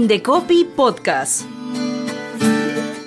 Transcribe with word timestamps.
Indecopi 0.00 0.64
Podcast. 0.64 1.42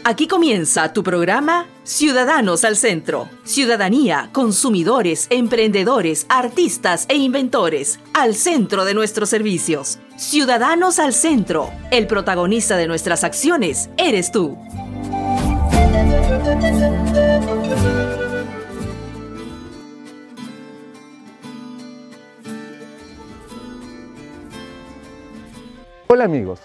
Aquí 0.03 0.27
comienza 0.27 0.93
tu 0.93 1.01
programa 1.01 1.65
Ciudadanos 1.83 2.63
al 2.63 2.77
Centro. 2.77 3.27
Ciudadanía, 3.43 4.29
consumidores, 4.31 5.25
emprendedores, 5.31 6.27
artistas 6.29 7.07
e 7.09 7.15
inventores 7.15 7.99
al 8.13 8.35
centro 8.35 8.85
de 8.85 8.93
nuestros 8.93 9.29
servicios. 9.29 9.97
Ciudadanos 10.17 10.99
al 10.99 11.13
Centro. 11.13 11.71
El 11.89 12.05
protagonista 12.05 12.77
de 12.77 12.85
nuestras 12.85 13.23
acciones 13.23 13.89
eres 13.97 14.31
tú. 14.31 14.55
Hola 26.15 26.25
amigos, 26.25 26.59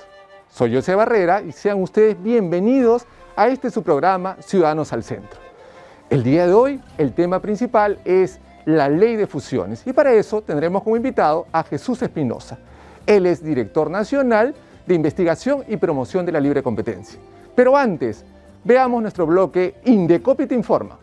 soy 0.59 0.75
José 0.75 0.97
Barrera 0.97 1.41
y 1.41 1.53
sean 1.53 1.81
ustedes 1.81 2.21
bienvenidos 2.21 3.07
a 3.37 3.47
este 3.47 3.71
su 3.71 3.85
programa 3.85 4.37
Ciudadanos 4.41 4.93
al 4.93 5.05
Centro. 5.05 5.39
El 6.11 6.25
día 6.25 6.49
de 6.49 6.53
hoy 6.53 6.81
el 6.99 7.13
tema 7.13 7.41
principal 7.41 8.01
es 8.05 8.41
la 8.65 8.89
ley 8.89 9.15
de 9.15 9.29
fusiones 9.29 9.87
y 9.87 9.93
para 9.93 10.13
eso 10.13 10.43
tendremos 10.43 10.83
como 10.83 10.97
invitado 10.97 11.47
a 11.53 11.63
Jesús 11.63 12.03
Espinosa. 12.03 12.59
Él 13.07 13.27
es 13.27 13.41
director 13.41 13.89
nacional 13.89 14.53
de 14.85 14.97
investigación 14.97 15.63
y 15.69 15.77
promoción 15.77 16.27
de 16.27 16.33
la 16.33 16.41
libre 16.41 16.61
competencia. 16.61 17.21
Pero 17.55 17.77
antes, 17.77 18.25
veamos 18.65 19.01
nuestro 19.01 19.29
bloque 19.29 19.77
Indecopi 19.85 20.47
te 20.47 20.57
informa. 20.57 20.99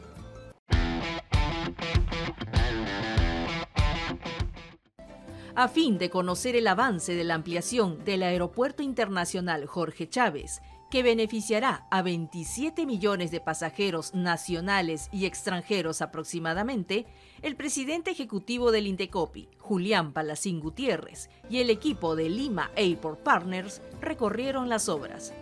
A 5.55 5.69
fin 5.69 5.97
de 5.97 6.09
conocer 6.09 6.57
el 6.57 6.67
avance 6.67 7.15
de 7.15 7.23
la 7.23 7.35
ampliación 7.35 8.03
del 8.03 8.23
Aeropuerto 8.23 8.83
Internacional 8.83 9.65
Jorge 9.67 10.09
Chávez, 10.09 10.61
que 10.91 11.01
beneficiará 11.01 11.87
a 11.91 12.01
27 12.01 12.85
millones 12.85 13.31
de 13.31 13.39
pasajeros 13.39 14.13
nacionales 14.13 15.07
y 15.13 15.25
extranjeros 15.25 16.01
aproximadamente, 16.01 17.05
el 17.41 17.55
presidente 17.55 18.11
ejecutivo 18.11 18.71
del 18.71 18.87
Indecopi, 18.87 19.47
Julián 19.57 20.11
Palacín 20.11 20.59
Gutiérrez, 20.59 21.29
y 21.49 21.59
el 21.59 21.69
equipo 21.69 22.17
de 22.17 22.29
Lima 22.29 22.71
Airport 22.75 23.21
Partners 23.23 23.81
recorrieron 24.01 24.67
las 24.67 24.89
obras. 24.89 25.33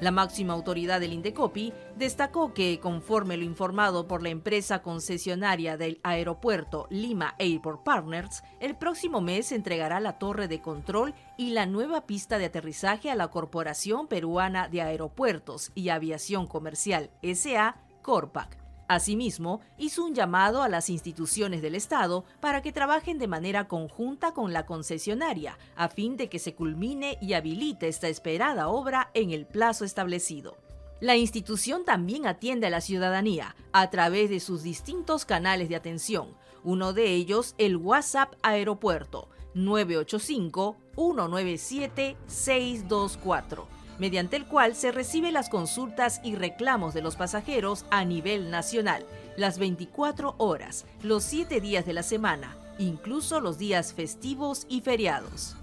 La 0.00 0.12
máxima 0.12 0.52
autoridad 0.52 1.00
del 1.00 1.12
Indecopi 1.12 1.72
destacó 1.96 2.54
que, 2.54 2.78
conforme 2.78 3.36
lo 3.36 3.44
informado 3.44 4.06
por 4.06 4.22
la 4.22 4.28
empresa 4.28 4.80
concesionaria 4.80 5.76
del 5.76 5.98
aeropuerto 6.04 6.86
Lima 6.88 7.34
Airport 7.40 7.82
Partners, 7.82 8.44
el 8.60 8.76
próximo 8.76 9.20
mes 9.20 9.50
entregará 9.50 9.98
la 9.98 10.18
torre 10.18 10.46
de 10.46 10.60
control 10.60 11.14
y 11.36 11.50
la 11.50 11.66
nueva 11.66 12.06
pista 12.06 12.38
de 12.38 12.44
aterrizaje 12.44 13.10
a 13.10 13.16
la 13.16 13.28
Corporación 13.28 14.06
Peruana 14.06 14.68
de 14.68 14.82
Aeropuertos 14.82 15.72
y 15.74 15.88
Aviación 15.88 16.46
Comercial 16.46 17.10
SA, 17.22 17.76
Corpac 18.02 18.67
Asimismo, 18.88 19.60
hizo 19.76 20.02
un 20.02 20.14
llamado 20.14 20.62
a 20.62 20.68
las 20.70 20.88
instituciones 20.88 21.60
del 21.60 21.74
Estado 21.74 22.24
para 22.40 22.62
que 22.62 22.72
trabajen 22.72 23.18
de 23.18 23.28
manera 23.28 23.68
conjunta 23.68 24.32
con 24.32 24.54
la 24.54 24.64
concesionaria, 24.64 25.58
a 25.76 25.88
fin 25.88 26.16
de 26.16 26.30
que 26.30 26.38
se 26.38 26.54
culmine 26.54 27.18
y 27.20 27.34
habilite 27.34 27.86
esta 27.86 28.08
esperada 28.08 28.68
obra 28.68 29.10
en 29.12 29.30
el 29.30 29.44
plazo 29.44 29.84
establecido. 29.84 30.56
La 31.00 31.16
institución 31.16 31.84
también 31.84 32.26
atiende 32.26 32.66
a 32.66 32.70
la 32.70 32.80
ciudadanía 32.80 33.54
a 33.72 33.90
través 33.90 34.30
de 34.30 34.40
sus 34.40 34.62
distintos 34.62 35.26
canales 35.26 35.68
de 35.68 35.76
atención, 35.76 36.34
uno 36.64 36.94
de 36.94 37.12
ellos 37.12 37.54
el 37.58 37.76
WhatsApp 37.76 38.34
Aeropuerto 38.42 39.28
985 39.54 40.76
197 40.94 42.16
624 42.26 43.77
mediante 43.98 44.36
el 44.36 44.46
cual 44.46 44.74
se 44.74 44.92
reciben 44.92 45.34
las 45.34 45.48
consultas 45.48 46.20
y 46.22 46.34
reclamos 46.34 46.94
de 46.94 47.02
los 47.02 47.16
pasajeros 47.16 47.84
a 47.90 48.04
nivel 48.04 48.50
nacional, 48.50 49.04
las 49.36 49.58
24 49.58 50.34
horas, 50.38 50.86
los 51.02 51.24
7 51.24 51.60
días 51.60 51.86
de 51.86 51.92
la 51.92 52.02
semana, 52.02 52.56
incluso 52.78 53.40
los 53.40 53.58
días 53.58 53.92
festivos 53.92 54.66
y 54.68 54.80
feriados. 54.80 55.56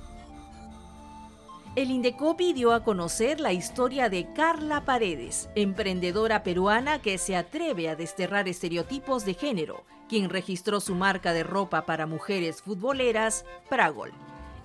El 1.76 1.92
Indecopi 1.92 2.54
dio 2.54 2.72
a 2.72 2.86
conocer 2.86 3.42
la 3.42 3.52
historia 3.52 4.08
de 4.08 4.32
Carla 4.32 4.86
Paredes, 4.86 5.50
emprendedora 5.56 6.42
peruana 6.42 7.02
que 7.02 7.18
se 7.18 7.36
atreve 7.36 7.90
a 7.90 7.98
desterrar 7.98 8.48
estereotipos 8.48 9.26
de 9.26 9.34
género, 9.34 9.84
quien 10.08 10.30
registró 10.30 10.80
su 10.80 10.96
marca 10.96 11.34
de 11.34 11.44
ropa 11.44 11.86
para 11.86 12.06
mujeres 12.06 12.62
futboleras, 12.62 13.44
Pragol. 13.70 14.14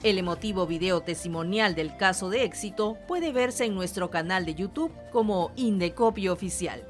El 0.03 0.17
emotivo 0.17 0.67
video 0.67 1.03
testimonial 1.03 1.75
del 1.75 1.95
caso 1.95 2.31
de 2.31 2.45
éxito 2.45 2.97
puede 3.07 3.33
verse 3.33 3.67
en 3.67 3.75
nuestro 3.75 4.09
canal 4.09 4.47
de 4.47 4.55
YouTube 4.55 4.91
como 5.13 5.53
Indecopi 5.57 6.29
Oficial. 6.29 6.83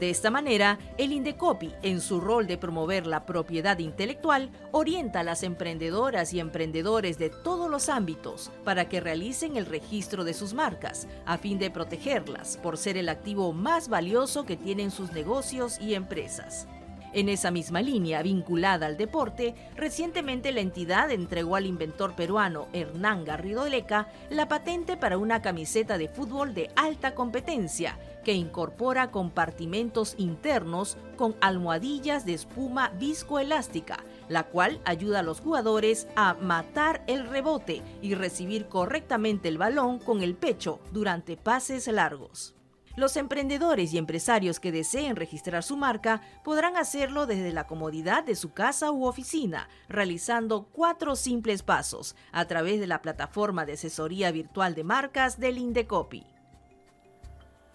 De 0.00 0.08
esta 0.08 0.30
manera, 0.30 0.78
el 0.96 1.12
Indecopi, 1.12 1.74
en 1.82 2.00
su 2.00 2.22
rol 2.22 2.46
de 2.46 2.56
promover 2.56 3.06
la 3.06 3.26
propiedad 3.26 3.78
intelectual, 3.80 4.48
orienta 4.70 5.20
a 5.20 5.24
las 5.24 5.42
emprendedoras 5.42 6.32
y 6.32 6.40
emprendedores 6.40 7.18
de 7.18 7.28
todos 7.28 7.68
los 7.68 7.90
ámbitos 7.90 8.50
para 8.64 8.88
que 8.88 9.00
realicen 9.00 9.58
el 9.58 9.66
registro 9.66 10.24
de 10.24 10.32
sus 10.32 10.54
marcas, 10.54 11.08
a 11.26 11.36
fin 11.36 11.58
de 11.58 11.70
protegerlas 11.70 12.56
por 12.62 12.78
ser 12.78 12.96
el 12.96 13.10
activo 13.10 13.52
más 13.52 13.90
valioso 13.90 14.46
que 14.46 14.56
tienen 14.56 14.90
sus 14.90 15.12
negocios 15.12 15.78
y 15.78 15.92
empresas. 15.92 16.66
En 17.14 17.28
esa 17.28 17.50
misma 17.50 17.82
línea, 17.82 18.22
vinculada 18.22 18.86
al 18.86 18.96
deporte, 18.96 19.54
recientemente 19.76 20.50
la 20.50 20.60
entidad 20.60 21.10
entregó 21.10 21.56
al 21.56 21.66
inventor 21.66 22.16
peruano 22.16 22.68
Hernán 22.72 23.24
Garrido 23.24 23.68
Leca 23.68 24.08
la 24.30 24.48
patente 24.48 24.96
para 24.96 25.18
una 25.18 25.42
camiseta 25.42 25.98
de 25.98 26.08
fútbol 26.08 26.54
de 26.54 26.70
alta 26.74 27.14
competencia 27.14 27.98
que 28.24 28.32
incorpora 28.32 29.10
compartimentos 29.10 30.14
internos 30.16 30.96
con 31.16 31.36
almohadillas 31.42 32.24
de 32.24 32.32
espuma 32.32 32.88
viscoelástica, 32.98 34.04
la 34.28 34.44
cual 34.44 34.80
ayuda 34.86 35.20
a 35.20 35.22
los 35.22 35.40
jugadores 35.40 36.08
a 36.16 36.32
matar 36.34 37.02
el 37.08 37.28
rebote 37.28 37.82
y 38.00 38.14
recibir 38.14 38.68
correctamente 38.68 39.48
el 39.48 39.58
balón 39.58 39.98
con 39.98 40.22
el 40.22 40.34
pecho 40.34 40.80
durante 40.92 41.36
pases 41.36 41.88
largos. 41.88 42.54
Los 42.94 43.16
emprendedores 43.16 43.94
y 43.94 43.98
empresarios 43.98 44.60
que 44.60 44.70
deseen 44.70 45.16
registrar 45.16 45.62
su 45.62 45.78
marca 45.78 46.20
podrán 46.44 46.76
hacerlo 46.76 47.26
desde 47.26 47.52
la 47.52 47.66
comodidad 47.66 48.22
de 48.22 48.36
su 48.36 48.52
casa 48.52 48.92
u 48.92 49.06
oficina, 49.06 49.68
realizando 49.88 50.68
cuatro 50.72 51.16
simples 51.16 51.62
pasos 51.62 52.14
a 52.32 52.44
través 52.44 52.80
de 52.80 52.86
la 52.86 53.00
plataforma 53.00 53.64
de 53.64 53.74
asesoría 53.74 54.30
virtual 54.30 54.74
de 54.74 54.84
marcas 54.84 55.40
del 55.40 55.56
Indecopi. 55.56 56.26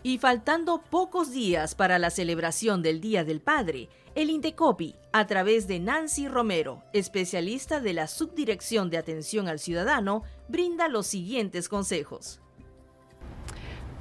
Y 0.03 0.19
faltando 0.19 0.83
pocos 0.83 1.31
días 1.31 1.73
para 1.73 1.97
la 1.97 2.11
celebración 2.11 2.83
del 2.83 3.01
Día 3.01 3.23
del 3.23 3.41
Padre, 3.41 3.89
el 4.13 4.29
Indecopi, 4.29 4.95
a 5.11 5.25
través 5.25 5.67
de 5.67 5.79
Nancy 5.79 6.27
Romero, 6.27 6.83
especialista 6.93 7.81
de 7.81 7.93
la 7.93 8.07
Subdirección 8.07 8.91
de 8.91 8.99
Atención 8.99 9.47
al 9.47 9.57
Ciudadano, 9.57 10.21
brinda 10.47 10.87
los 10.87 11.07
siguientes 11.07 11.67
consejos. 11.67 12.39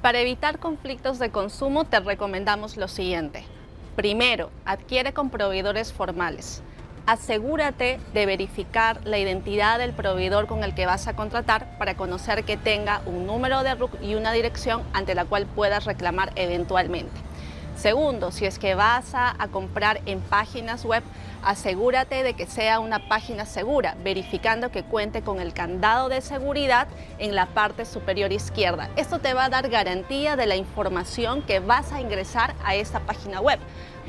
Para 0.01 0.19
evitar 0.19 0.59
conflictos 0.59 1.17
de 1.17 1.31
consumo 1.31 1.83
te 1.83 1.99
recomendamos 1.99 2.77
lo 2.77 2.87
siguiente. 2.87 3.43
Primero, 3.95 4.51
adquiere 4.63 5.11
con 5.11 5.31
proveedores 5.31 5.91
formales. 5.91 6.61
Asegúrate 7.07 7.99
de 8.13 8.25
verificar 8.27 8.99
la 9.05 9.17
identidad 9.17 9.79
del 9.79 9.93
proveedor 9.93 10.45
con 10.45 10.63
el 10.63 10.75
que 10.75 10.85
vas 10.85 11.07
a 11.07 11.15
contratar 11.15 11.77
para 11.79 11.97
conocer 11.97 12.43
que 12.43 12.57
tenga 12.57 13.01
un 13.07 13.25
número 13.25 13.63
de 13.63 13.73
RUC 13.73 14.01
y 14.03 14.13
una 14.13 14.33
dirección 14.33 14.83
ante 14.93 15.15
la 15.15 15.25
cual 15.25 15.47
puedas 15.47 15.85
reclamar 15.85 16.31
eventualmente. 16.35 17.19
Segundo, 17.75 18.31
si 18.31 18.45
es 18.45 18.59
que 18.59 18.75
vas 18.75 19.15
a, 19.15 19.35
a 19.41 19.47
comprar 19.47 20.01
en 20.05 20.19
páginas 20.19 20.85
web, 20.85 21.03
asegúrate 21.47 22.23
de 22.23 22.33
que 22.33 22.45
sea 22.45 22.81
una 22.81 23.07
página 23.07 23.45
segura, 23.45 23.95
verificando 24.03 24.69
que 24.69 24.83
cuente 24.83 25.21
con 25.21 25.39
el 25.39 25.53
candado 25.53 26.09
de 26.09 26.19
seguridad 26.19 26.89
en 27.19 27.35
la 27.35 27.45
parte 27.45 27.85
superior 27.85 28.33
izquierda. 28.33 28.89
Esto 28.97 29.19
te 29.19 29.33
va 29.33 29.45
a 29.45 29.49
dar 29.49 29.69
garantía 29.69 30.35
de 30.35 30.45
la 30.45 30.57
información 30.57 31.41
que 31.41 31.61
vas 31.61 31.93
a 31.93 32.01
ingresar 32.01 32.53
a 32.65 32.75
esta 32.75 32.99
página 32.99 33.39
web. 33.39 33.59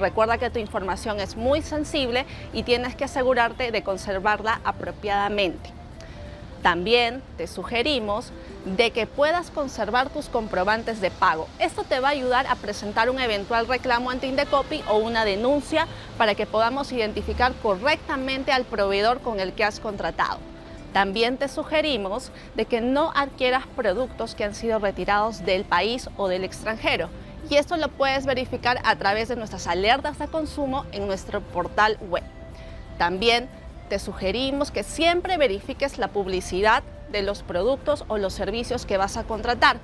Recuerda 0.00 0.38
que 0.38 0.50
tu 0.50 0.58
información 0.58 1.20
es 1.20 1.36
muy 1.36 1.62
sensible 1.62 2.26
y 2.52 2.64
tienes 2.64 2.96
que 2.96 3.04
asegurarte 3.04 3.70
de 3.70 3.84
conservarla 3.84 4.60
apropiadamente. 4.64 5.70
También 6.62 7.22
te 7.36 7.46
sugerimos 7.46 8.32
de 8.76 8.90
que 8.90 9.06
puedas 9.06 9.50
conservar 9.50 10.10
tus 10.10 10.28
comprobantes 10.28 11.00
de 11.00 11.10
pago. 11.10 11.48
Esto 11.58 11.84
te 11.84 12.00
va 12.00 12.08
a 12.08 12.12
ayudar 12.12 12.46
a 12.46 12.56
presentar 12.56 13.08
un 13.08 13.18
eventual 13.18 13.66
reclamo 13.66 14.10
ante 14.10 14.26
Indecopi 14.26 14.82
o 14.88 14.98
una 14.98 15.24
denuncia 15.24 15.86
para 16.18 16.34
que 16.34 16.46
podamos 16.46 16.92
identificar 16.92 17.52
correctamente 17.62 18.52
al 18.52 18.64
proveedor 18.64 19.20
con 19.20 19.40
el 19.40 19.52
que 19.52 19.64
has 19.64 19.80
contratado. 19.80 20.38
También 20.92 21.36
te 21.36 21.48
sugerimos 21.48 22.30
de 22.54 22.64
que 22.64 22.80
no 22.80 23.12
adquieras 23.14 23.64
productos 23.76 24.34
que 24.34 24.44
han 24.44 24.54
sido 24.54 24.78
retirados 24.78 25.44
del 25.44 25.64
país 25.64 26.08
o 26.16 26.28
del 26.28 26.44
extranjero. 26.44 27.08
Y 27.50 27.56
esto 27.56 27.76
lo 27.76 27.88
puedes 27.88 28.26
verificar 28.26 28.78
a 28.84 28.96
través 28.96 29.28
de 29.28 29.36
nuestras 29.36 29.66
alertas 29.66 30.18
de 30.18 30.28
consumo 30.28 30.84
en 30.92 31.06
nuestro 31.06 31.40
portal 31.40 31.98
web. 32.08 32.24
También 32.98 33.48
te 33.88 33.98
sugerimos 33.98 34.70
que 34.70 34.82
siempre 34.82 35.38
verifiques 35.38 35.98
la 35.98 36.08
publicidad 36.08 36.82
de 37.10 37.22
los 37.22 37.42
productos 37.42 38.04
o 38.08 38.18
los 38.18 38.32
servicios 38.32 38.86
que 38.86 38.96
vas 38.96 39.16
a 39.16 39.24
contratar. 39.24 39.78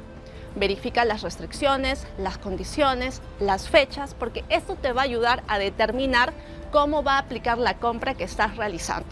Verifica 0.56 1.04
las 1.04 1.22
restricciones, 1.22 2.06
las 2.16 2.38
condiciones, 2.38 3.22
las 3.40 3.68
fechas, 3.68 4.14
porque 4.14 4.44
esto 4.48 4.76
te 4.76 4.92
va 4.92 5.02
a 5.02 5.04
ayudar 5.04 5.42
a 5.48 5.58
determinar 5.58 6.32
cómo 6.70 7.02
va 7.02 7.14
a 7.14 7.18
aplicar 7.18 7.58
la 7.58 7.78
compra 7.78 8.14
que 8.14 8.24
estás 8.24 8.56
realizando. 8.56 9.08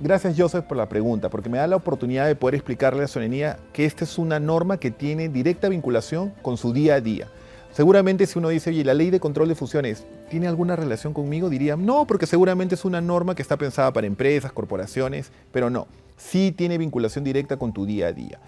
Gracias 0.00 0.34
Joseph 0.38 0.64
por 0.64 0.76
la 0.76 0.88
pregunta, 0.88 1.28
porque 1.28 1.48
me 1.48 1.58
da 1.58 1.66
la 1.66 1.76
oportunidad 1.76 2.26
de 2.26 2.34
poder 2.34 2.54
explicarle 2.54 3.04
a 3.04 3.20
la 3.20 3.58
que 3.72 3.84
esta 3.84 4.04
es 4.04 4.18
una 4.18 4.40
norma 4.40 4.78
que 4.78 4.90
tiene 4.90 5.28
directa 5.28 5.68
vinculación 5.68 6.32
con 6.42 6.56
su 6.56 6.72
día 6.72 6.94
a 6.94 7.00
día. 7.00 7.28
Seguramente 7.72 8.26
si 8.26 8.38
uno 8.38 8.50
dice, 8.50 8.70
oye, 8.70 8.84
la 8.84 8.94
ley 8.94 9.10
de 9.10 9.18
control 9.18 9.48
de 9.48 9.56
fusiones, 9.56 10.06
¿tiene 10.30 10.46
alguna 10.46 10.76
relación 10.76 11.12
conmigo? 11.12 11.50
Diría, 11.50 11.76
no, 11.76 12.06
porque 12.06 12.26
seguramente 12.26 12.76
es 12.76 12.84
una 12.84 13.00
norma 13.00 13.34
que 13.34 13.42
está 13.42 13.56
pensada 13.56 13.92
para 13.92 14.06
empresas, 14.06 14.52
corporaciones, 14.52 15.32
pero 15.50 15.70
no, 15.70 15.88
sí 16.16 16.52
tiene 16.56 16.78
vinculación 16.78 17.24
directa 17.24 17.56
con 17.56 17.72
tu 17.72 17.84
día 17.84 18.06
a 18.06 18.12
día. 18.12 18.38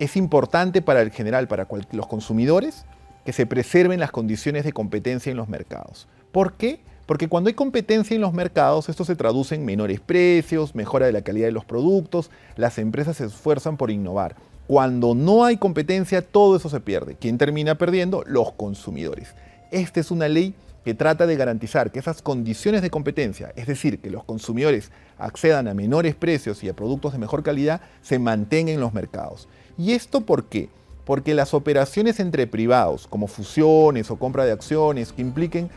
Es 0.00 0.16
importante 0.16 0.82
para 0.82 1.00
el 1.00 1.12
general, 1.12 1.46
para 1.46 1.68
los 1.92 2.06
consumidores, 2.08 2.84
que 3.24 3.32
se 3.32 3.46
preserven 3.46 4.00
las 4.00 4.10
condiciones 4.10 4.64
de 4.64 4.72
competencia 4.72 5.30
en 5.30 5.36
los 5.36 5.48
mercados. 5.48 6.08
¿Por 6.32 6.54
qué? 6.54 6.80
Porque 7.06 7.28
cuando 7.28 7.48
hay 7.48 7.54
competencia 7.54 8.14
en 8.14 8.20
los 8.20 8.32
mercados, 8.32 8.88
esto 8.88 9.04
se 9.04 9.16
traduce 9.16 9.54
en 9.54 9.64
menores 9.64 10.00
precios, 10.00 10.74
mejora 10.74 11.06
de 11.06 11.12
la 11.12 11.22
calidad 11.22 11.46
de 11.46 11.52
los 11.52 11.64
productos, 11.64 12.30
las 12.56 12.78
empresas 12.78 13.16
se 13.16 13.26
esfuerzan 13.26 13.76
por 13.76 13.90
innovar. 13.90 14.36
Cuando 14.66 15.14
no 15.14 15.44
hay 15.44 15.56
competencia, 15.56 16.22
todo 16.22 16.56
eso 16.56 16.68
se 16.68 16.80
pierde. 16.80 17.16
¿Quién 17.20 17.36
termina 17.38 17.76
perdiendo? 17.76 18.22
Los 18.26 18.52
consumidores. 18.52 19.34
Esta 19.70 20.00
es 20.00 20.10
una 20.10 20.28
ley 20.28 20.54
que 20.84 20.94
trata 20.94 21.26
de 21.26 21.36
garantizar 21.36 21.90
que 21.90 21.98
esas 21.98 22.22
condiciones 22.22 22.82
de 22.82 22.90
competencia, 22.90 23.52
es 23.56 23.66
decir, 23.66 24.00
que 24.00 24.10
los 24.10 24.24
consumidores 24.24 24.90
accedan 25.18 25.68
a 25.68 25.74
menores 25.74 26.14
precios 26.14 26.62
y 26.64 26.68
a 26.68 26.74
productos 26.74 27.12
de 27.12 27.18
mejor 27.18 27.42
calidad, 27.42 27.80
se 28.02 28.18
mantengan 28.18 28.74
en 28.74 28.80
los 28.80 28.92
mercados. 28.92 29.48
¿Y 29.78 29.92
esto 29.92 30.22
por 30.22 30.46
qué? 30.46 30.68
Porque 31.04 31.34
las 31.34 31.54
operaciones 31.54 32.20
entre 32.20 32.46
privados, 32.46 33.06
como 33.06 33.26
fusiones 33.26 34.10
o 34.10 34.16
compra 34.16 34.44
de 34.44 34.52
acciones 34.52 35.12
que 35.12 35.22
impliquen 35.22 35.70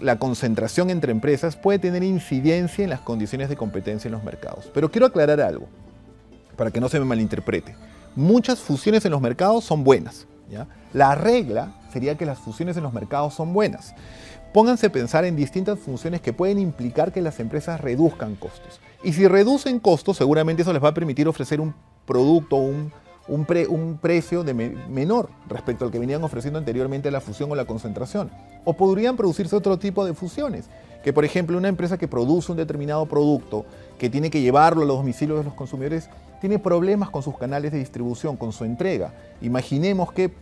la 0.00 0.18
concentración 0.18 0.90
entre 0.90 1.12
empresas, 1.12 1.56
puede 1.56 1.78
tener 1.78 2.02
incidencia 2.02 2.84
en 2.84 2.90
las 2.90 3.00
condiciones 3.00 3.48
de 3.48 3.56
competencia 3.56 4.08
en 4.08 4.12
los 4.12 4.24
mercados. 4.24 4.70
Pero 4.74 4.90
quiero 4.90 5.06
aclarar 5.06 5.40
algo, 5.40 5.68
para 6.56 6.70
que 6.70 6.80
no 6.80 6.88
se 6.88 6.98
me 6.98 7.04
malinterprete. 7.04 7.76
Muchas 8.14 8.58
fusiones 8.60 9.04
en 9.04 9.12
los 9.12 9.20
mercados 9.20 9.64
son 9.64 9.84
buenas. 9.84 10.26
La 10.92 11.14
regla 11.14 11.74
sería 11.92 12.16
que 12.16 12.26
las 12.26 12.38
fusiones 12.38 12.76
en 12.76 12.82
los 12.82 12.92
mercados 12.92 13.34
son 13.34 13.52
buenas. 13.52 13.94
Pónganse 14.52 14.86
a 14.86 14.92
pensar 14.92 15.24
en 15.24 15.36
distintas 15.36 15.78
funciones 15.78 16.22
que 16.22 16.32
pueden 16.32 16.58
implicar 16.58 17.12
que 17.12 17.20
las 17.20 17.40
empresas 17.40 17.80
reduzcan 17.80 18.36
costos. 18.36 18.80
Y 19.02 19.12
si 19.12 19.28
reducen 19.28 19.80
costos, 19.80 20.16
seguramente 20.16 20.62
eso 20.62 20.72
les 20.72 20.82
va 20.82 20.88
a 20.88 20.94
permitir 20.94 21.28
ofrecer 21.28 21.60
un 21.60 21.74
producto 22.06 22.56
o 22.56 22.60
un 23.28 23.98
precio 24.00 24.44
de 24.44 24.54
menor 24.54 25.28
respecto 25.48 25.84
al 25.84 25.90
que 25.90 25.98
venían 25.98 26.22
ofreciendo 26.22 26.58
anteriormente 26.58 27.10
la 27.10 27.20
fusión 27.20 27.50
o 27.50 27.54
la 27.54 27.64
concentración. 27.64 28.30
O 28.64 28.74
podrían 28.74 29.16
producirse 29.16 29.56
otro 29.56 29.78
tipo 29.78 30.04
de 30.04 30.14
fusiones, 30.14 30.68
que 31.02 31.12
por 31.12 31.24
ejemplo 31.24 31.56
una 31.56 31.68
empresa 31.68 31.98
que 31.98 32.08
produce 32.08 32.52
un 32.52 32.58
determinado 32.58 33.06
producto, 33.06 33.64
que 33.98 34.10
tiene 34.10 34.30
que 34.30 34.40
llevarlo 34.40 34.82
a 34.82 34.86
los 34.86 34.98
domicilios 34.98 35.38
de 35.38 35.44
los 35.44 35.54
consumidores, 35.54 36.08
tiene 36.40 36.58
problemas 36.58 37.10
con 37.10 37.22
sus 37.22 37.36
canales 37.38 37.72
de 37.72 37.78
distribución, 37.78 38.36
con 38.36 38.52
su 38.52 38.64
entrega. 38.64 39.12
Imaginemos 39.40 40.12
que 40.12 40.32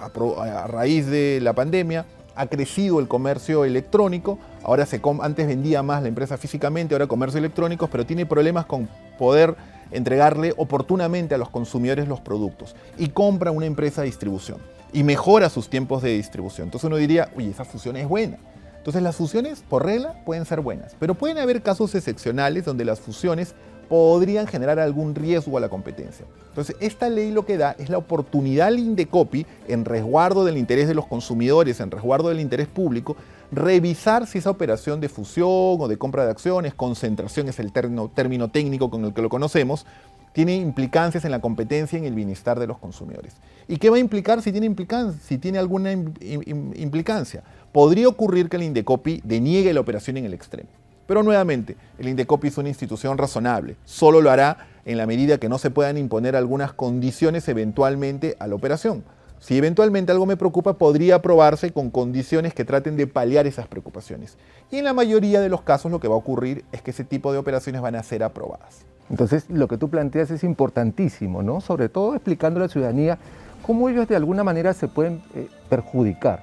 a 0.00 0.66
raíz 0.66 1.06
de 1.06 1.38
la 1.42 1.52
pandemia 1.52 2.06
ha 2.36 2.46
crecido 2.46 2.98
el 2.98 3.06
comercio 3.06 3.64
electrónico, 3.64 4.38
ahora 4.64 4.86
se 4.86 5.00
antes 5.22 5.46
vendía 5.46 5.82
más 5.82 6.02
la 6.02 6.08
empresa 6.08 6.36
físicamente, 6.36 6.94
ahora 6.94 7.06
comercio 7.06 7.38
electrónico, 7.38 7.88
pero 7.88 8.06
tiene 8.06 8.26
problemas 8.26 8.66
con 8.66 8.88
poder 9.18 9.54
entregarle 9.90 10.54
oportunamente 10.56 11.34
a 11.34 11.38
los 11.38 11.50
consumidores 11.50 12.08
los 12.08 12.20
productos 12.20 12.74
y 12.98 13.08
compra 13.08 13.50
una 13.50 13.66
empresa 13.66 14.02
de 14.02 14.06
distribución 14.06 14.58
y 14.92 15.02
mejora 15.02 15.50
sus 15.50 15.68
tiempos 15.68 16.02
de 16.02 16.10
distribución. 16.10 16.68
Entonces 16.68 16.86
uno 16.86 16.96
diría, 16.96 17.30
oye, 17.36 17.50
esa 17.50 17.64
fusión 17.64 17.96
es 17.96 18.08
buena. 18.08 18.38
Entonces 18.78 19.02
las 19.02 19.16
fusiones 19.16 19.62
por 19.68 19.84
regla 19.84 20.22
pueden 20.24 20.44
ser 20.44 20.60
buenas, 20.60 20.94
pero 20.98 21.14
pueden 21.14 21.38
haber 21.38 21.62
casos 21.62 21.94
excepcionales 21.94 22.64
donde 22.64 22.84
las 22.84 23.00
fusiones 23.00 23.54
podrían 23.88 24.46
generar 24.46 24.78
algún 24.78 25.14
riesgo 25.14 25.58
a 25.58 25.60
la 25.60 25.68
competencia. 25.68 26.26
Entonces, 26.48 26.76
esta 26.80 27.08
ley 27.08 27.30
lo 27.30 27.44
que 27.44 27.56
da 27.56 27.74
es 27.78 27.88
la 27.88 27.98
oportunidad 27.98 28.68
al 28.68 28.78
Indecopi, 28.78 29.46
en 29.66 29.84
resguardo 29.84 30.44
del 30.44 30.56
interés 30.56 30.86
de 30.88 30.94
los 30.94 31.06
consumidores, 31.06 31.80
en 31.80 31.90
resguardo 31.90 32.28
del 32.28 32.40
interés 32.40 32.68
público, 32.68 33.16
revisar 33.50 34.26
si 34.26 34.38
esa 34.38 34.50
operación 34.50 35.00
de 35.00 35.08
fusión 35.08 35.48
o 35.48 35.88
de 35.88 35.96
compra 35.96 36.24
de 36.24 36.30
acciones, 36.30 36.74
concentración 36.74 37.48
es 37.48 37.58
el 37.58 37.72
término, 37.72 38.48
técnico 38.48 38.90
con 38.90 39.04
el 39.04 39.12
que 39.12 39.22
lo 39.22 39.28
conocemos, 39.28 39.86
tiene 40.32 40.56
implicancias 40.56 41.24
en 41.24 41.30
la 41.30 41.40
competencia 41.40 41.96
y 41.96 42.02
en 42.02 42.06
el 42.06 42.14
bienestar 42.14 42.58
de 42.58 42.66
los 42.66 42.78
consumidores. 42.78 43.34
¿Y 43.68 43.76
qué 43.76 43.90
va 43.90 43.96
a 43.96 44.00
implicar 44.00 44.42
si 44.42 44.50
tiene, 44.50 44.66
implicancia, 44.66 45.20
si 45.24 45.38
tiene 45.38 45.58
alguna 45.58 45.92
implicancia? 45.92 47.42
Podría 47.72 48.08
ocurrir 48.08 48.48
que 48.48 48.56
el 48.56 48.64
Indecopi 48.64 49.20
deniegue 49.24 49.72
la 49.72 49.80
operación 49.80 50.16
en 50.16 50.24
el 50.24 50.34
extremo. 50.34 50.68
Pero 51.06 51.22
nuevamente, 51.22 51.76
el 51.98 52.08
Indecopi 52.08 52.48
es 52.48 52.58
una 52.58 52.68
institución 52.68 53.18
razonable. 53.18 53.76
Solo 53.84 54.20
lo 54.20 54.30
hará 54.30 54.68
en 54.84 54.98
la 54.98 55.06
medida 55.06 55.38
que 55.38 55.48
no 55.48 55.58
se 55.58 55.70
puedan 55.70 55.98
imponer 55.98 56.36
algunas 56.36 56.72
condiciones 56.72 57.48
eventualmente 57.48 58.36
a 58.38 58.46
la 58.46 58.54
operación. 58.54 59.04
Si 59.40 59.58
eventualmente 59.58 60.10
algo 60.10 60.24
me 60.24 60.38
preocupa, 60.38 60.78
podría 60.78 61.16
aprobarse 61.16 61.70
con 61.70 61.90
condiciones 61.90 62.54
que 62.54 62.64
traten 62.64 62.96
de 62.96 63.06
paliar 63.06 63.46
esas 63.46 63.66
preocupaciones. 63.66 64.38
Y 64.70 64.78
en 64.78 64.84
la 64.84 64.94
mayoría 64.94 65.42
de 65.42 65.50
los 65.50 65.60
casos 65.60 65.92
lo 65.92 66.00
que 66.00 66.08
va 66.08 66.14
a 66.14 66.18
ocurrir 66.18 66.64
es 66.72 66.80
que 66.80 66.92
ese 66.92 67.04
tipo 67.04 67.30
de 67.30 67.38
operaciones 67.38 67.82
van 67.82 67.94
a 67.94 68.02
ser 68.02 68.22
aprobadas. 68.22 68.86
Entonces, 69.10 69.44
lo 69.50 69.68
que 69.68 69.76
tú 69.76 69.90
planteas 69.90 70.30
es 70.30 70.44
importantísimo, 70.44 71.42
¿no? 71.42 71.60
Sobre 71.60 71.90
todo 71.90 72.14
explicando 72.14 72.58
a 72.58 72.62
la 72.62 72.68
ciudadanía 72.70 73.18
cómo 73.66 73.90
ellos 73.90 74.08
de 74.08 74.16
alguna 74.16 74.44
manera 74.44 74.72
se 74.72 74.88
pueden 74.88 75.22
eh, 75.34 75.48
perjudicar. 75.68 76.42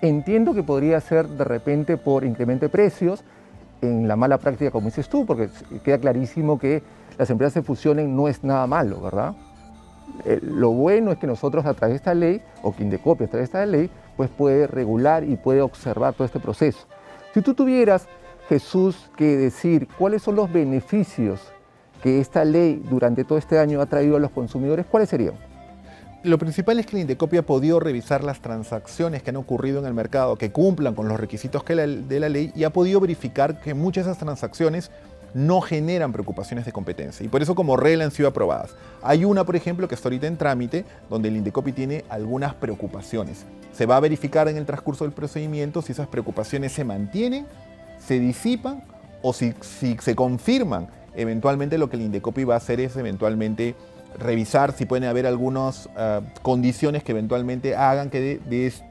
Entiendo 0.00 0.54
que 0.54 0.62
podría 0.62 1.00
ser 1.00 1.28
de 1.28 1.44
repente 1.44 1.96
por 1.96 2.24
incremento 2.24 2.66
de 2.66 2.68
precios, 2.68 3.24
en 3.82 4.08
la 4.08 4.16
mala 4.16 4.38
práctica 4.38 4.70
como 4.70 4.86
dices 4.86 5.08
tú, 5.08 5.26
porque 5.26 5.50
queda 5.84 5.98
clarísimo 5.98 6.58
que 6.58 6.82
las 7.18 7.28
empresas 7.28 7.52
se 7.52 7.62
fusionen 7.62 8.16
no 8.16 8.28
es 8.28 8.42
nada 8.42 8.66
malo, 8.66 9.00
¿verdad? 9.00 9.34
Eh, 10.24 10.40
lo 10.42 10.70
bueno 10.70 11.12
es 11.12 11.18
que 11.18 11.26
nosotros 11.26 11.66
a 11.66 11.74
través 11.74 11.94
de 11.94 11.96
esta 11.96 12.14
ley, 12.14 12.40
o 12.62 12.74
que 12.74 12.82
Indecopia 12.82 13.26
a 13.26 13.30
través 13.30 13.50
de 13.50 13.58
esta 13.58 13.66
ley, 13.66 13.90
pues 14.16 14.30
puede 14.30 14.66
regular 14.66 15.24
y 15.24 15.36
puede 15.36 15.60
observar 15.60 16.14
todo 16.14 16.24
este 16.24 16.40
proceso. 16.40 16.86
Si 17.34 17.42
tú 17.42 17.54
tuvieras, 17.54 18.06
Jesús, 18.48 19.10
que 19.16 19.36
decir 19.36 19.88
cuáles 19.98 20.22
son 20.22 20.36
los 20.36 20.52
beneficios 20.52 21.52
que 22.02 22.20
esta 22.20 22.44
ley 22.44 22.82
durante 22.88 23.24
todo 23.24 23.38
este 23.38 23.58
año 23.58 23.80
ha 23.80 23.86
traído 23.86 24.16
a 24.16 24.20
los 24.20 24.30
consumidores, 24.30 24.86
¿cuáles 24.86 25.08
serían? 25.08 25.34
Lo 26.24 26.38
principal 26.38 26.78
es 26.78 26.86
que 26.86 26.94
la 26.94 27.00
Indecopia 27.00 27.40
ha 27.40 27.44
podido 27.44 27.80
revisar 27.80 28.22
las 28.22 28.40
transacciones 28.40 29.24
que 29.24 29.30
han 29.30 29.36
ocurrido 29.36 29.80
en 29.80 29.86
el 29.86 29.94
mercado, 29.94 30.36
que 30.36 30.52
cumplan 30.52 30.94
con 30.94 31.08
los 31.08 31.18
requisitos 31.18 31.64
de 31.66 32.20
la 32.20 32.28
ley 32.28 32.52
y 32.54 32.62
ha 32.62 32.70
podido 32.70 33.00
verificar 33.00 33.60
que 33.60 33.74
muchas 33.74 34.04
de 34.04 34.12
esas 34.12 34.22
transacciones 34.22 34.92
no 35.34 35.60
generan 35.60 36.12
preocupaciones 36.12 36.64
de 36.64 36.70
competencia 36.70 37.26
y 37.26 37.28
por 37.28 37.42
eso 37.42 37.56
como 37.56 37.76
regla 37.76 38.04
han 38.04 38.12
sido 38.12 38.28
aprobadas. 38.28 38.76
Hay 39.02 39.24
una, 39.24 39.42
por 39.42 39.56
ejemplo, 39.56 39.88
que 39.88 39.96
está 39.96 40.08
ahorita 40.08 40.28
en 40.28 40.36
trámite, 40.36 40.84
donde 41.10 41.28
el 41.28 41.36
Indecopi 41.38 41.72
tiene 41.72 42.04
algunas 42.08 42.54
preocupaciones. 42.54 43.44
Se 43.72 43.86
va 43.86 43.96
a 43.96 44.00
verificar 44.00 44.46
en 44.46 44.56
el 44.56 44.66
transcurso 44.66 45.02
del 45.02 45.12
procedimiento 45.12 45.82
si 45.82 45.90
esas 45.90 46.06
preocupaciones 46.06 46.70
se 46.70 46.84
mantienen, 46.84 47.46
se 47.98 48.20
disipan 48.20 48.84
o 49.22 49.32
si, 49.32 49.54
se 49.60 50.14
confirman. 50.14 50.86
Eventualmente 51.16 51.78
lo 51.78 51.90
que 51.90 51.96
el 51.96 52.02
Indecopi 52.02 52.44
va 52.44 52.54
a 52.54 52.58
hacer 52.58 52.78
es 52.78 52.96
eventualmente 52.96 53.74
revisar 54.18 54.72
si 54.72 54.86
pueden 54.86 55.08
haber 55.08 55.26
algunas 55.26 55.88
ah, 55.96 56.20
condiciones 56.42 57.02
que 57.02 57.12
eventualmente 57.12 57.76
hagan 57.76 58.10
que 58.10 58.40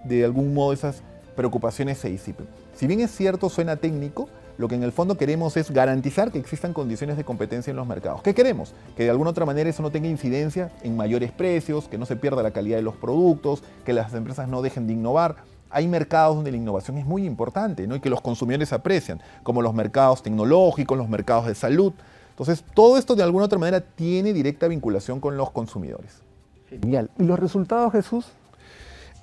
de 0.03 0.25
algún 0.25 0.53
modo 0.53 0.73
esas 0.73 1.03
preocupaciones 1.35 1.97
se 1.97 2.09
disipen. 2.09 2.47
Si 2.75 2.87
bien 2.87 2.99
es 2.99 3.11
cierto, 3.11 3.49
suena 3.49 3.75
técnico, 3.75 4.27
lo 4.57 4.67
que 4.67 4.75
en 4.75 4.83
el 4.83 4.91
fondo 4.91 5.17
queremos 5.17 5.57
es 5.57 5.71
garantizar 5.71 6.31
que 6.31 6.37
existan 6.37 6.73
condiciones 6.73 7.17
de 7.17 7.23
competencia 7.23 7.71
en 7.71 7.77
los 7.77 7.87
mercados. 7.87 8.21
¿Qué 8.21 8.33
queremos? 8.33 8.73
Que 8.95 9.03
de 9.03 9.09
alguna 9.09 9.31
otra 9.31 9.45
manera 9.45 9.69
eso 9.69 9.81
no 9.81 9.91
tenga 9.91 10.07
incidencia 10.07 10.71
en 10.83 10.95
mayores 10.95 11.31
precios, 11.31 11.87
que 11.87 11.97
no 11.97 12.05
se 12.05 12.15
pierda 12.15 12.43
la 12.43 12.51
calidad 12.51 12.77
de 12.77 12.83
los 12.83 12.95
productos, 12.95 13.63
que 13.85 13.93
las 13.93 14.13
empresas 14.13 14.47
no 14.47 14.61
dejen 14.61 14.87
de 14.87 14.93
innovar. 14.93 15.37
Hay 15.69 15.87
mercados 15.87 16.35
donde 16.35 16.51
la 16.51 16.57
innovación 16.57 16.97
es 16.97 17.05
muy 17.05 17.25
importante 17.25 17.87
¿no? 17.87 17.95
y 17.95 18.01
que 18.01 18.09
los 18.09 18.21
consumidores 18.21 18.73
aprecian, 18.73 19.21
como 19.41 19.61
los 19.61 19.73
mercados 19.73 20.21
tecnológicos, 20.21 20.97
los 20.97 21.09
mercados 21.09 21.47
de 21.47 21.55
salud. 21.55 21.93
Entonces, 22.41 22.65
todo 22.73 22.97
esto 22.97 23.15
de 23.15 23.21
alguna 23.21 23.45
otra 23.45 23.59
manera 23.59 23.81
tiene 23.81 24.33
directa 24.33 24.67
vinculación 24.67 25.19
con 25.19 25.37
los 25.37 25.51
consumidores. 25.51 26.23
Genial. 26.67 27.11
¿Y 27.19 27.23
los 27.23 27.39
resultados, 27.39 27.91
Jesús? 27.91 28.25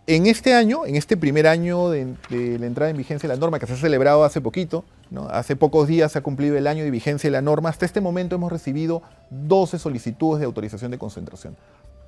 En 0.06 0.26
este 0.26 0.54
año, 0.54 0.86
en 0.86 0.94
este 0.94 1.16
primer 1.16 1.48
año 1.48 1.90
de, 1.90 2.14
la 2.30 2.66
entrada 2.66 2.90
en 2.90 2.96
vigencia 2.96 3.28
de 3.28 3.34
la 3.34 3.40
norma, 3.40 3.58
que 3.58 3.66
se 3.66 3.72
ha 3.72 3.76
celebrado 3.76 4.22
hace 4.22 4.40
poquito, 4.40 4.84
hace 5.30 5.56
pocos 5.56 5.88
días 5.88 6.12
se 6.12 6.18
ha 6.20 6.22
cumplido 6.22 6.56
el 6.56 6.68
año 6.68 6.84
de 6.84 6.92
vigencia 6.92 7.28
de 7.28 7.32
la 7.32 7.42
norma, 7.42 7.70
hasta 7.70 7.84
este 7.84 8.00
momento 8.00 8.36
hemos 8.36 8.52
recibido 8.52 9.02
12 9.30 9.80
solicitudes 9.80 10.38
de 10.38 10.46
autorización 10.46 10.92
de 10.92 10.98
concentración. 10.98 11.56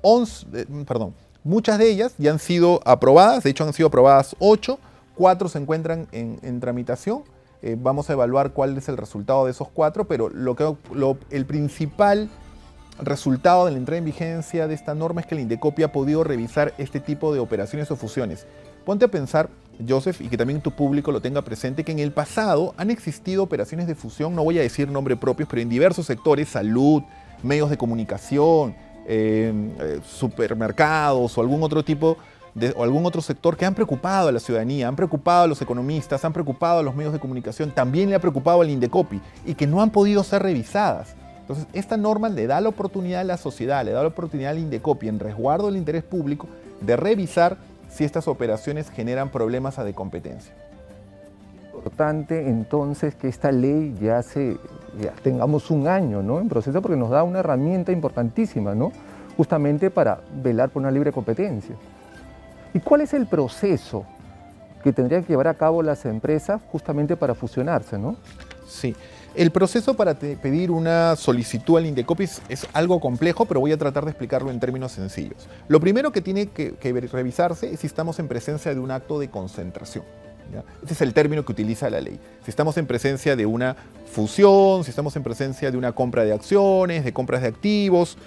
11, 0.03 0.47
eh, 0.53 0.65
perdón, 0.87 1.13
muchas 1.43 1.77
de 1.77 1.91
ellas 1.91 2.13
ya 2.19 2.31
han 2.31 2.39
sido 2.39 2.79
aprobadas, 2.85 3.43
de 3.43 3.49
hecho 3.49 3.65
han 3.65 3.73
sido 3.73 3.87
aprobadas 3.89 4.33
8, 4.39 4.79
4 5.15 5.49
se 5.49 5.59
encuentran 5.59 6.07
en, 6.13 6.59
tramitación. 6.61 7.23
Eh, 7.63 7.77
vamos 7.79 8.09
a 8.09 8.13
evaluar 8.13 8.51
cuál 8.53 8.77
es 8.77 8.89
el 8.89 8.97
resultado 8.97 9.45
de 9.45 9.51
esos 9.51 9.69
4, 9.69 10.05
pero 10.05 10.29
lo 10.29 10.55
que, 10.55 10.75
el 11.29 11.45
principal 11.45 12.29
resultado 12.99 13.65
de 13.65 13.71
la 13.71 13.77
entrada 13.77 13.99
en 13.99 14.05
vigencia 14.05 14.67
de 14.67 14.73
esta 14.73 14.95
norma 14.95 15.21
es 15.21 15.27
que 15.27 15.35
la 15.35 15.41
Indecopia 15.41 15.87
ha 15.87 15.91
podido 15.91 16.23
revisar 16.23 16.73
este 16.77 16.99
tipo 16.99 17.33
de 17.33 17.39
operaciones 17.39 17.91
o 17.91 17.95
fusiones. 17.95 18.47
Ponte 18.85 19.05
a 19.05 19.07
pensar, 19.09 19.49
Joseph, 19.87 20.21
y 20.21 20.27
que 20.27 20.37
también 20.37 20.61
tu 20.61 20.71
público 20.71 21.11
lo 21.11 21.21
tenga 21.21 21.43
presente, 21.43 21.83
que 21.83 21.91
en 21.91 21.99
el 21.99 22.11
pasado 22.11 22.73
han 22.77 22.89
existido 22.89 23.43
operaciones 23.43 23.87
de 23.87 23.95
fusión, 23.95 24.35
no 24.35 24.43
voy 24.43 24.57
a 24.57 24.61
decir 24.61 24.89
nombres 24.89 25.17
propios, 25.19 25.47
pero 25.47 25.61
en 25.61 25.69
diversos 25.69 26.07
sectores, 26.07 26.49
salud, 26.49 27.03
medios 27.43 27.69
de 27.69 27.77
comunicación, 27.77 28.75
em, 29.07 29.71
eh, 29.79 29.99
supermercados 30.03 31.37
o 31.37 31.41
algún 31.41 31.61
otro 31.63 31.83
tipo 31.83 32.17
de, 32.17 32.40
o 32.75 32.83
algún 32.83 33.05
otro 33.05 33.21
sector 33.21 33.55
que 33.55 33.65
han 33.65 33.73
preocupado 33.73 34.27
a 34.29 34.31
la 34.31 34.39
ciudadanía, 34.39 34.87
han 34.87 34.95
preocupado 34.95 35.43
a 35.43 35.47
los 35.47 35.61
economistas, 35.61 36.25
han 36.25 36.33
preocupado 36.33 36.79
a 36.79 36.83
los 36.83 36.95
medios 36.95 37.13
de 37.13 37.19
comunicación, 37.19 37.71
también 37.71 38.09
le 38.09 38.15
ha 38.15 38.19
preocupado 38.19 38.61
al 38.61 38.69
Indecopi 38.69 39.21
y 39.45 39.55
que 39.55 39.67
no 39.67 39.81
han 39.81 39.89
podido 39.89 40.23
ser 40.23 40.43
revisadas. 40.43 41.15
Entonces, 41.41 41.67
esta 41.73 41.97
norma 41.97 42.29
le 42.29 42.47
da 42.47 42.61
la 42.61 42.69
oportunidad 42.69 43.21
a 43.21 43.25
la 43.25 43.37
sociedad, 43.37 43.83
le 43.83 43.91
da 43.91 44.01
la 44.01 44.09
oportunidad 44.09 44.51
al 44.51 44.59
Indecopi, 44.59 45.07
en 45.07 45.19
resguardo 45.19 45.67
del 45.67 45.77
interés 45.77 46.03
público, 46.03 46.47
de 46.81 46.95
revisar 46.95 47.57
si 47.89 48.03
estas 48.03 48.27
operaciones 48.27 48.89
generan 48.89 49.29
problemas 49.29 49.83
de 49.83 49.93
competencia. 49.93 50.53
Importante 51.73 52.47
entonces 52.47 53.15
que 53.15 53.27
esta 53.27 53.51
ley 53.51 53.95
ya 53.99 54.21
se 54.21 54.57
tengamos 55.23 55.71
un 55.71 55.87
año 55.87 56.21
¿no? 56.21 56.39
en 56.39 56.47
proceso 56.47 56.81
porque 56.81 56.97
nos 56.97 57.09
da 57.09 57.23
una 57.23 57.39
herramienta 57.39 57.91
importantísima, 57.91 58.75
¿no? 58.75 58.91
justamente 59.35 59.89
para 59.89 60.21
velar 60.43 60.69
por 60.69 60.81
una 60.81 60.91
libre 60.91 61.11
competencia. 61.11 61.75
¿Y 62.73 62.79
cuál 62.79 63.01
es 63.01 63.13
el 63.13 63.27
proceso 63.27 64.05
que 64.83 64.93
tendrían 64.93 65.23
que 65.23 65.33
llevar 65.33 65.47
a 65.47 65.53
cabo 65.55 65.83
las 65.83 66.05
empresas 66.05 66.61
justamente 66.71 67.15
para 67.15 67.35
fusionarse? 67.35 67.97
¿no? 67.97 68.15
Sí. 68.67 68.95
El 69.33 69.51
proceso 69.51 69.93
para 69.93 70.13
pedir 70.15 70.71
una 70.71 71.15
solicitud 71.15 71.77
al 71.77 71.85
Indecopis 71.85 72.41
es 72.49 72.67
algo 72.73 72.99
complejo, 72.99 73.45
pero 73.45 73.61
voy 73.61 73.71
a 73.71 73.77
tratar 73.77 74.03
de 74.03 74.11
explicarlo 74.11 74.51
en 74.51 74.59
términos 74.59 74.91
sencillos. 74.91 75.47
Lo 75.69 75.79
primero 75.79 76.11
que 76.11 76.19
tiene 76.19 76.47
que, 76.47 76.75
revisarse 77.11 77.73
es 77.73 77.79
si 77.79 77.87
estamos 77.87 78.19
en 78.19 78.27
presencia 78.27 78.73
de 78.73 78.79
un 78.81 78.91
acto 78.91 79.19
de 79.19 79.29
concentración. 79.29 80.03
Ese 80.83 80.93
es 80.93 81.01
el 81.01 81.13
término 81.13 81.45
que 81.45 81.53
utiliza 81.53 81.89
la 81.89 82.01
ley. 82.01 82.19
Si 82.43 82.51
estamos 82.51 82.75
en 82.75 82.85
presencia 82.87 83.37
de 83.37 83.45
una 83.45 83.77
fusión, 84.11 84.83
si 84.83 84.89
estamos 84.89 85.15
en 85.15 85.23
presencia 85.23 85.71
de 85.71 85.77
una 85.77 85.93
compra 85.93 86.25
de 86.25 86.33
acciones, 86.33 87.05
de 87.05 87.13
compras 87.13 87.41
de 87.41 87.47
activos. 87.47 88.17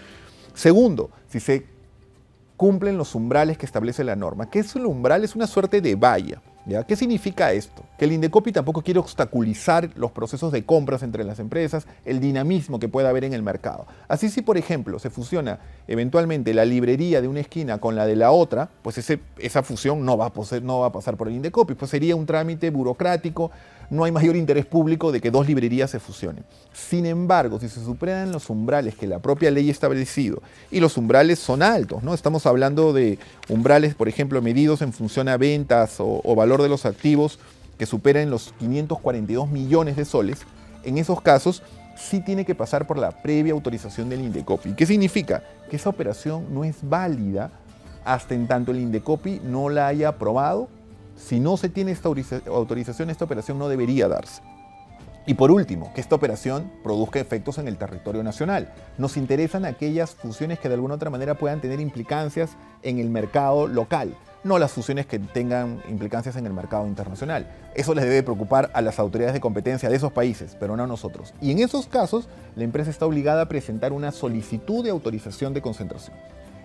Segundo, 0.54 1.10
si 1.28 1.38
se 1.38 1.66
cumplen 2.64 2.96
los 2.96 3.14
umbrales 3.14 3.58
que 3.58 3.66
establece 3.66 4.04
la 4.04 4.16
norma. 4.16 4.48
¿Qué 4.48 4.60
es 4.60 4.74
el 4.74 4.86
umbral? 4.86 5.22
Es 5.22 5.36
una 5.36 5.46
suerte 5.46 5.82
de 5.82 5.96
valla. 5.96 6.40
¿Qué 6.88 6.96
significa 6.96 7.52
esto? 7.52 7.82
Que 7.98 8.06
el 8.06 8.12
Indecopi 8.12 8.52
tampoco 8.52 8.80
quiere 8.80 8.98
obstaculizar 8.98 9.90
los 9.96 10.12
procesos 10.12 10.50
de 10.50 10.64
compras 10.64 11.02
entre 11.02 11.24
las 11.24 11.38
empresas, 11.40 11.86
el 12.06 12.20
dinamismo 12.20 12.78
que 12.78 12.88
pueda 12.88 13.10
haber 13.10 13.24
en 13.24 13.34
el 13.34 13.42
mercado. 13.42 13.84
Así 14.08 14.30
si, 14.30 14.40
por 14.40 14.56
ejemplo, 14.56 14.98
se 14.98 15.10
fusiona 15.10 15.58
eventualmente 15.88 16.54
la 16.54 16.64
librería 16.64 17.20
de 17.20 17.28
una 17.28 17.40
esquina 17.40 17.76
con 17.76 17.96
la 17.96 18.06
de 18.06 18.16
la 18.16 18.30
otra, 18.30 18.70
pues 18.80 18.96
esa 19.36 19.62
fusión 19.62 20.06
no 20.06 20.16
va, 20.16 20.28
a 20.28 20.60
no 20.62 20.80
va 20.80 20.86
a 20.86 20.92
pasar 20.92 21.18
por 21.18 21.28
el 21.28 21.34
Indecopi, 21.34 21.74
pues 21.74 21.90
sería 21.90 22.16
un 22.16 22.24
trámite 22.24 22.70
burocrático, 22.70 23.50
no 23.90 24.04
hay 24.04 24.12
mayor 24.12 24.36
interés 24.36 24.66
público 24.66 25.12
de 25.12 25.20
que 25.20 25.30
dos 25.30 25.46
librerías 25.46 25.90
se 25.90 26.00
fusionen. 26.00 26.44
Sin 26.72 27.06
embargo, 27.06 27.58
si 27.60 27.68
se 27.68 27.84
superan 27.84 28.32
los 28.32 28.50
umbrales 28.50 28.94
que 28.94 29.06
la 29.06 29.18
propia 29.18 29.50
ley 29.50 29.68
ha 29.68 29.72
establecido, 29.72 30.42
y 30.70 30.80
los 30.80 30.96
umbrales 30.96 31.38
son 31.38 31.62
altos, 31.62 32.02
¿no? 32.02 32.14
Estamos 32.14 32.46
hablando 32.46 32.92
de 32.92 33.18
umbrales, 33.48 33.94
por 33.94 34.08
ejemplo, 34.08 34.40
medidos 34.42 34.82
en 34.82 34.92
función 34.92 35.28
a 35.28 35.36
ventas 35.36 35.96
o, 35.98 36.34
valor 36.34 36.62
de 36.62 36.68
los 36.68 36.84
activos 36.84 37.38
que 37.78 37.86
superen 37.86 38.30
los 38.30 38.52
542 38.58 39.48
millones 39.48 39.96
de 39.96 40.04
soles, 40.04 40.40
en 40.82 40.98
esos 40.98 41.20
casos 41.20 41.62
sí 41.96 42.20
tiene 42.20 42.44
que 42.44 42.54
pasar 42.54 42.86
por 42.86 42.98
la 42.98 43.22
previa 43.22 43.52
autorización 43.52 44.08
del 44.08 44.20
Indecopi. 44.20 44.74
¿Qué 44.74 44.84
significa? 44.84 45.42
Que 45.70 45.76
esa 45.76 45.88
operación 45.90 46.52
no 46.52 46.64
es 46.64 46.76
válida 46.82 47.50
hasta 48.04 48.34
en 48.34 48.46
tanto 48.46 48.72
el 48.72 48.80
Indecopi 48.80 49.40
no 49.42 49.68
la 49.68 49.86
haya 49.86 50.08
aprobado 50.08 50.68
si 51.16 51.40
no 51.40 51.56
se 51.56 51.68
tiene 51.68 51.92
esta 51.92 52.08
autorización, 52.08 53.10
esta 53.10 53.24
operación 53.24 53.58
no 53.58 53.68
debería 53.68 54.08
darse. 54.08 54.42
Y 55.26 55.34
por 55.34 55.50
último, 55.50 55.90
que 55.94 56.02
esta 56.02 56.16
operación 56.16 56.70
produzca 56.82 57.18
efectos 57.18 57.56
en 57.56 57.66
el 57.66 57.78
territorio 57.78 58.22
nacional. 58.22 58.74
Nos 58.98 59.16
interesan 59.16 59.64
aquellas 59.64 60.14
fusiones 60.14 60.58
que 60.58 60.68
de 60.68 60.74
alguna 60.74 60.96
otra 60.96 61.08
manera 61.08 61.34
puedan 61.36 61.62
tener 61.62 61.80
implicancias 61.80 62.50
en 62.82 62.98
el 62.98 63.08
mercado 63.08 63.66
local, 63.66 64.14
no 64.44 64.58
las 64.58 64.72
fusiones 64.72 65.06
que 65.06 65.18
tengan 65.18 65.82
implicancias 65.88 66.36
en 66.36 66.44
el 66.44 66.52
mercado 66.52 66.86
internacional. 66.86 67.48
Eso 67.74 67.94
les 67.94 68.04
debe 68.04 68.22
preocupar 68.22 68.70
a 68.74 68.82
las 68.82 68.98
autoridades 68.98 69.32
de 69.32 69.40
competencia 69.40 69.88
de 69.88 69.96
esos 69.96 70.12
países, 70.12 70.58
pero 70.60 70.76
no 70.76 70.82
a 70.82 70.86
nosotros. 70.86 71.32
Y 71.40 71.50
en 71.50 71.60
esos 71.60 71.86
casos, 71.86 72.28
la 72.54 72.64
empresa 72.64 72.90
está 72.90 73.06
obligada 73.06 73.42
a 73.42 73.48
presentar 73.48 73.94
una 73.94 74.12
solicitud 74.12 74.84
de 74.84 74.90
autorización 74.90 75.54
de 75.54 75.62
concentración. 75.62 76.14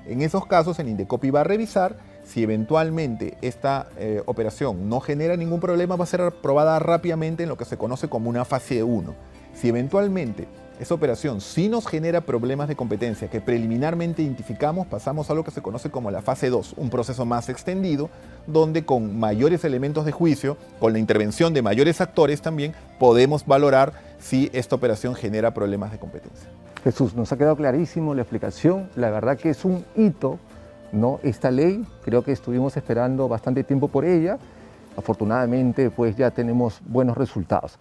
En 0.09 0.23
esos 0.23 0.47
casos, 0.47 0.79
el 0.79 0.89
Indecopi 0.89 1.29
va 1.29 1.41
a 1.41 1.43
revisar 1.43 1.97
si 2.23 2.41
eventualmente 2.41 3.37
esta 3.43 3.89
eh, 3.99 4.23
operación 4.25 4.89
no 4.89 5.01
genera 5.01 5.37
ningún 5.37 5.59
problema, 5.59 5.95
va 5.95 6.03
a 6.03 6.07
ser 6.07 6.21
aprobada 6.21 6.79
rápidamente 6.79 7.43
en 7.43 7.49
lo 7.49 7.57
que 7.57 7.65
se 7.65 7.77
conoce 7.77 8.09
como 8.09 8.27
una 8.27 8.43
fase 8.43 8.81
1. 8.81 9.13
Si 9.53 9.69
eventualmente 9.69 10.47
esa 10.79 10.95
operación 10.95 11.41
sí 11.41 11.69
nos 11.69 11.85
genera 11.85 12.21
problemas 12.21 12.67
de 12.67 12.75
competencia 12.75 13.29
que 13.29 13.39
preliminarmente 13.39 14.23
identificamos, 14.23 14.87
pasamos 14.87 15.29
a 15.29 15.35
lo 15.35 15.43
que 15.43 15.51
se 15.51 15.61
conoce 15.61 15.91
como 15.91 16.09
la 16.09 16.23
fase 16.23 16.49
2, 16.49 16.73
un 16.77 16.89
proceso 16.89 17.27
más 17.27 17.47
extendido, 17.47 18.09
donde 18.47 18.85
con 18.85 19.19
mayores 19.19 19.63
elementos 19.63 20.05
de 20.05 20.11
juicio, 20.11 20.57
con 20.79 20.91
la 20.91 20.97
intervención 20.97 21.53
de 21.53 21.61
mayores 21.61 22.01
actores 22.01 22.41
también, 22.41 22.73
podemos 22.97 23.45
valorar 23.45 23.93
si 24.19 24.49
esta 24.53 24.75
operación 24.75 25.13
genera 25.13 25.53
problemas 25.53 25.91
de 25.91 25.99
competencia. 25.99 26.49
Jesús, 26.83 27.15
nos 27.15 27.31
ha 27.31 27.37
quedado 27.37 27.55
clarísimo 27.55 28.13
la 28.13 28.21
explicación, 28.21 28.89
la 28.95 29.09
verdad 29.09 29.37
que 29.37 29.49
es 29.49 29.65
un 29.65 29.83
hito 29.95 30.39
¿no? 30.91 31.19
Esta 31.23 31.51
ley, 31.51 31.85
creo 32.03 32.23
que 32.23 32.31
estuvimos 32.31 32.75
esperando 32.77 33.27
bastante 33.27 33.63
tiempo 33.63 33.87
por 33.87 34.05
ella, 34.05 34.37
afortunadamente 34.97 35.89
pues 35.89 36.15
ya 36.15 36.31
tenemos 36.31 36.81
buenos 36.85 37.17
resultados. 37.17 37.77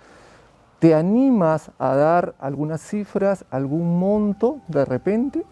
¿Te 0.78 0.94
animas 0.94 1.70
a 1.78 1.94
dar 1.96 2.34
algunas 2.38 2.80
cifras, 2.80 3.44
algún 3.50 3.98
monto 3.98 4.60
de 4.68 4.84
repente? 4.84 5.44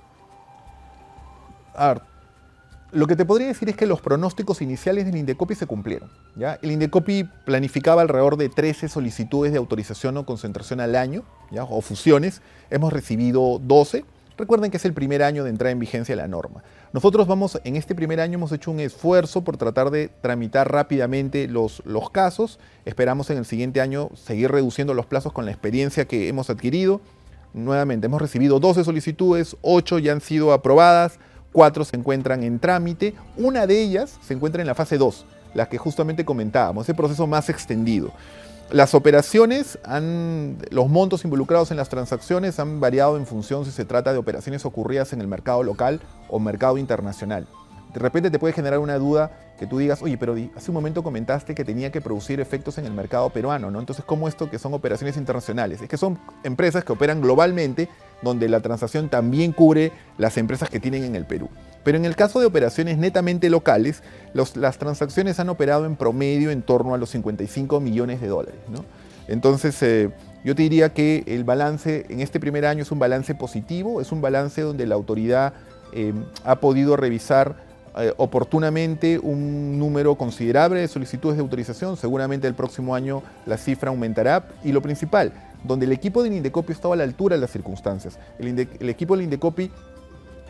Lo 2.93 3.07
que 3.07 3.16
te 3.16 3.25
podría 3.25 3.49
decir 3.49 3.69
es 3.69 3.76
que 3.76 3.87
los 3.87 4.00
pronósticos 4.00 4.62
iniciales 4.62 5.07
del 5.07 5.16
Indecopi 5.16 5.55
se 5.55 5.66
cumplieron. 5.66 6.11
¿ya? 6.37 6.59
El 6.62 6.71
Indecopi 6.71 7.25
planificaba 7.45 8.02
alrededor 8.02 8.37
de 8.37 8.49
13 8.49 8.88
solicitudes 8.88 9.52
de 9.52 9.59
autorización 9.59 10.16
o 10.16 10.26
concentración 10.26 10.81
al 10.81 10.95
año, 10.95 11.25
¿ya? 11.50 11.64
o 11.64 11.81
fusiones. 11.81 12.43
Hemos 12.71 12.93
recibido 12.93 13.61
12. 13.62 14.05
Recuerden 14.38 14.71
que 14.71 14.76
es 14.76 14.85
el 14.85 14.93
primer 14.93 15.23
año 15.23 15.45
de 15.45 15.50
entrada 15.50 15.73
en 15.73 15.78
vigencia 15.78 16.14
la 16.14 16.28
norma. 16.28 16.62
Nosotros 16.93 17.26
vamos, 17.26 17.61
en 17.64 17.76
este 17.76 17.95
primer 17.95 18.21
año 18.21 18.35
hemos 18.35 18.52
hecho 18.52 18.71
un 18.71 18.81
esfuerzo 18.81 19.43
por 19.43 19.57
tratar 19.57 19.90
de 19.90 20.09
tramitar 20.09 20.71
rápidamente 20.71 21.49
los, 21.49 21.83
los 21.85 22.11
casos. 22.11 22.61
Esperamos 22.85 23.31
en 23.31 23.38
el 23.38 23.47
siguiente 23.47 23.81
año 23.81 24.11
seguir 24.14 24.52
reduciendo 24.52 24.95
los 24.95 25.07
plazos 25.07 25.33
con 25.33 25.45
la 25.45 25.50
experiencia 25.50 26.07
que 26.07 26.28
hemos 26.28 26.50
adquirido. 26.50 27.00
Nuevamente, 27.52 28.07
hemos 28.07 28.21
recibido 28.21 28.61
12 28.61 28.85
solicitudes, 28.85 29.57
8 29.62 29.99
ya 29.99 30.12
han 30.12 30.21
sido 30.21 30.52
aprobadas, 30.52 31.19
cuatro 31.52 31.84
se 31.84 31.96
encuentran 31.96 32.42
en 32.42 32.58
trámite, 32.58 33.14
una 33.36 33.66
de 33.66 33.80
ellas 33.80 34.18
se 34.22 34.34
encuentra 34.34 34.60
en 34.60 34.66
la 34.66 34.74
fase 34.74 34.98
2, 34.98 35.24
la 35.54 35.68
que 35.68 35.78
justamente 35.78 36.24
comentábamos, 36.24 36.86
ese 36.86 36.94
proceso 36.94 37.26
más 37.26 37.48
extendido. 37.48 38.12
Las 38.70 38.94
operaciones, 38.94 39.78
han, 39.84 40.58
los 40.70 40.88
montos 40.88 41.24
involucrados 41.24 41.70
en 41.70 41.76
las 41.76 41.88
transacciones 41.88 42.58
han 42.58 42.80
variado 42.80 43.16
en 43.16 43.26
función 43.26 43.64
si 43.64 43.70
se 43.70 43.84
trata 43.84 44.12
de 44.12 44.18
operaciones 44.18 44.64
ocurridas 44.64 45.12
en 45.12 45.20
el 45.20 45.28
mercado 45.28 45.62
local 45.62 46.00
o 46.28 46.40
mercado 46.40 46.76
internacional 46.76 47.46
de 47.96 48.00
repente 48.00 48.30
te 48.30 48.38
puede 48.38 48.52
generar 48.52 48.78
una 48.78 48.98
duda 48.98 49.30
que 49.58 49.66
tú 49.66 49.78
digas, 49.78 50.02
oye, 50.02 50.18
pero 50.18 50.36
hace 50.54 50.70
un 50.70 50.74
momento 50.74 51.02
comentaste 51.02 51.54
que 51.54 51.64
tenía 51.64 51.90
que 51.90 52.02
producir 52.02 52.40
efectos 52.40 52.76
en 52.76 52.84
el 52.84 52.92
mercado 52.92 53.30
peruano, 53.30 53.70
¿no? 53.70 53.80
Entonces, 53.80 54.04
¿cómo 54.04 54.28
esto 54.28 54.50
que 54.50 54.58
son 54.58 54.74
operaciones 54.74 55.16
internacionales? 55.16 55.80
Es 55.80 55.88
que 55.88 55.96
son 55.96 56.18
empresas 56.44 56.84
que 56.84 56.92
operan 56.92 57.22
globalmente, 57.22 57.88
donde 58.20 58.50
la 58.50 58.60
transacción 58.60 59.08
también 59.08 59.52
cubre 59.52 59.92
las 60.18 60.36
empresas 60.36 60.68
que 60.68 60.78
tienen 60.78 61.04
en 61.04 61.16
el 61.16 61.24
Perú. 61.24 61.48
Pero 61.84 61.96
en 61.96 62.04
el 62.04 62.16
caso 62.16 62.38
de 62.38 62.44
operaciones 62.44 62.98
netamente 62.98 63.48
locales, 63.48 64.02
las 64.34 64.76
transacciones 64.76 65.40
han 65.40 65.48
operado 65.48 65.86
en 65.86 65.96
promedio 65.96 66.50
en 66.50 66.60
torno 66.60 66.92
a 66.92 66.98
los 66.98 67.08
55 67.08 67.80
millones 67.80 68.20
de 68.20 68.26
dólares, 68.26 68.60
¿no? 68.68 68.84
Entonces, 69.26 69.82
eh, 69.82 70.10
yo 70.44 70.54
te 70.54 70.60
diría 70.64 70.92
que 70.92 71.24
el 71.26 71.44
balance 71.44 72.04
en 72.10 72.20
este 72.20 72.40
primer 72.40 72.66
año 72.66 72.82
es 72.82 72.92
un 72.92 72.98
balance 72.98 73.34
positivo, 73.34 74.02
es 74.02 74.12
un 74.12 74.20
balance 74.20 74.60
donde 74.60 74.84
la 74.84 74.96
autoridad 74.96 75.54
eh, 75.94 76.12
ha 76.44 76.60
podido 76.60 76.96
revisar 76.98 77.64
eh, 77.98 78.12
oportunamente 78.18 79.18
un 79.18 79.78
número 79.78 80.16
considerable 80.16 80.80
de 80.80 80.88
solicitudes 80.88 81.36
de 81.36 81.42
autorización. 81.42 81.96
Seguramente 81.96 82.46
el 82.46 82.54
próximo 82.54 82.94
año 82.94 83.22
la 83.46 83.56
cifra 83.56 83.88
aumentará. 83.88 84.48
Y 84.62 84.72
lo 84.72 84.82
principal, 84.82 85.32
donde 85.64 85.86
el 85.86 85.92
equipo 85.92 86.22
de 86.22 86.28
Indecopi 86.28 86.72
estaba 86.72 86.94
a 86.94 86.98
la 86.98 87.04
altura 87.04 87.36
de 87.36 87.40
las 87.40 87.50
circunstancias. 87.50 88.18
El, 88.38 88.88
equipo 88.90 89.16
de 89.16 89.24
Indecopi 89.24 89.70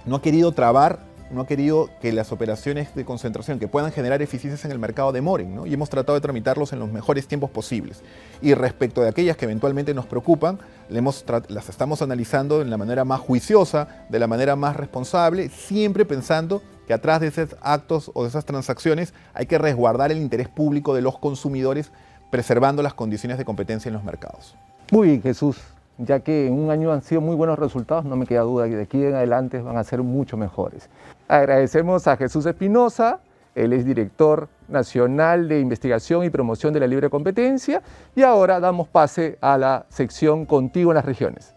no 0.06 0.16
ha 0.16 0.22
querido 0.22 0.52
trabar 0.52 1.14
no 1.28 1.40
ha 1.40 1.46
querido 1.48 1.90
que 2.00 2.12
las 2.12 2.30
operaciones 2.30 2.94
de 2.94 3.04
concentración 3.04 3.58
que 3.58 3.66
puedan 3.66 3.90
generar 3.90 4.22
eficiencias 4.22 4.64
en 4.64 4.70
el 4.70 4.78
mercado 4.78 5.10
demoren, 5.10 5.56
¿no? 5.56 5.66
y 5.66 5.74
hemos 5.74 5.90
tratado 5.90 6.14
de 6.14 6.20
tramitarlos 6.20 6.72
en 6.72 6.78
los 6.78 6.92
mejores 6.92 7.26
tiempos 7.26 7.50
posibles. 7.50 8.02
Y 8.40 8.54
respecto 8.54 9.02
de 9.02 9.08
aquellas 9.08 9.36
que 9.36 9.44
eventualmente 9.44 9.92
nos 9.92 10.06
preocupan, 10.06 10.60
las 10.88 11.68
estamos 11.68 12.00
analizando 12.00 12.60
de 12.60 12.66
la 12.66 12.76
manera 12.76 13.04
más 13.04 13.18
juiciosa, 13.18 14.06
de 14.08 14.20
la 14.20 14.28
manera 14.28 14.54
más 14.54 14.76
responsable, 14.76 15.48
siempre 15.48 16.04
pensando 16.04 16.62
que 16.86 16.94
atrás 16.94 17.20
de 17.20 17.28
esos 17.28 17.56
actos 17.60 18.10
o 18.14 18.22
de 18.22 18.28
esas 18.28 18.44
transacciones 18.44 19.14
hay 19.34 19.46
que 19.46 19.58
resguardar 19.58 20.12
el 20.12 20.18
interés 20.18 20.48
público 20.48 20.94
de 20.94 21.02
los 21.02 21.18
consumidores, 21.18 21.90
preservando 22.30 22.82
las 22.82 22.94
condiciones 22.94 23.38
de 23.38 23.44
competencia 23.44 23.88
en 23.88 23.94
los 23.94 24.04
mercados. 24.04 24.56
Muy 24.90 25.08
bien, 25.08 25.22
Jesús 25.22 25.58
ya 25.98 26.20
que 26.20 26.46
en 26.46 26.52
un 26.52 26.70
año 26.70 26.92
han 26.92 27.02
sido 27.02 27.20
muy 27.20 27.36
buenos 27.36 27.58
resultados, 27.58 28.04
no 28.04 28.16
me 28.16 28.26
queda 28.26 28.42
duda 28.42 28.68
que 28.68 28.76
de 28.76 28.82
aquí 28.82 29.02
en 29.02 29.14
adelante 29.14 29.60
van 29.60 29.76
a 29.76 29.84
ser 29.84 30.02
mucho 30.02 30.36
mejores. 30.36 30.88
Agradecemos 31.28 32.06
a 32.06 32.16
Jesús 32.16 32.44
Espinosa, 32.46 33.20
él 33.54 33.72
es 33.72 33.86
director 33.86 34.48
nacional 34.68 35.48
de 35.48 35.60
investigación 35.60 36.24
y 36.24 36.30
promoción 36.30 36.74
de 36.74 36.80
la 36.80 36.86
libre 36.86 37.08
competencia 37.08 37.82
y 38.14 38.22
ahora 38.22 38.60
damos 38.60 38.88
pase 38.88 39.38
a 39.40 39.56
la 39.56 39.86
sección 39.88 40.44
Contigo 40.44 40.90
en 40.90 40.96
las 40.96 41.06
regiones. 41.06 41.55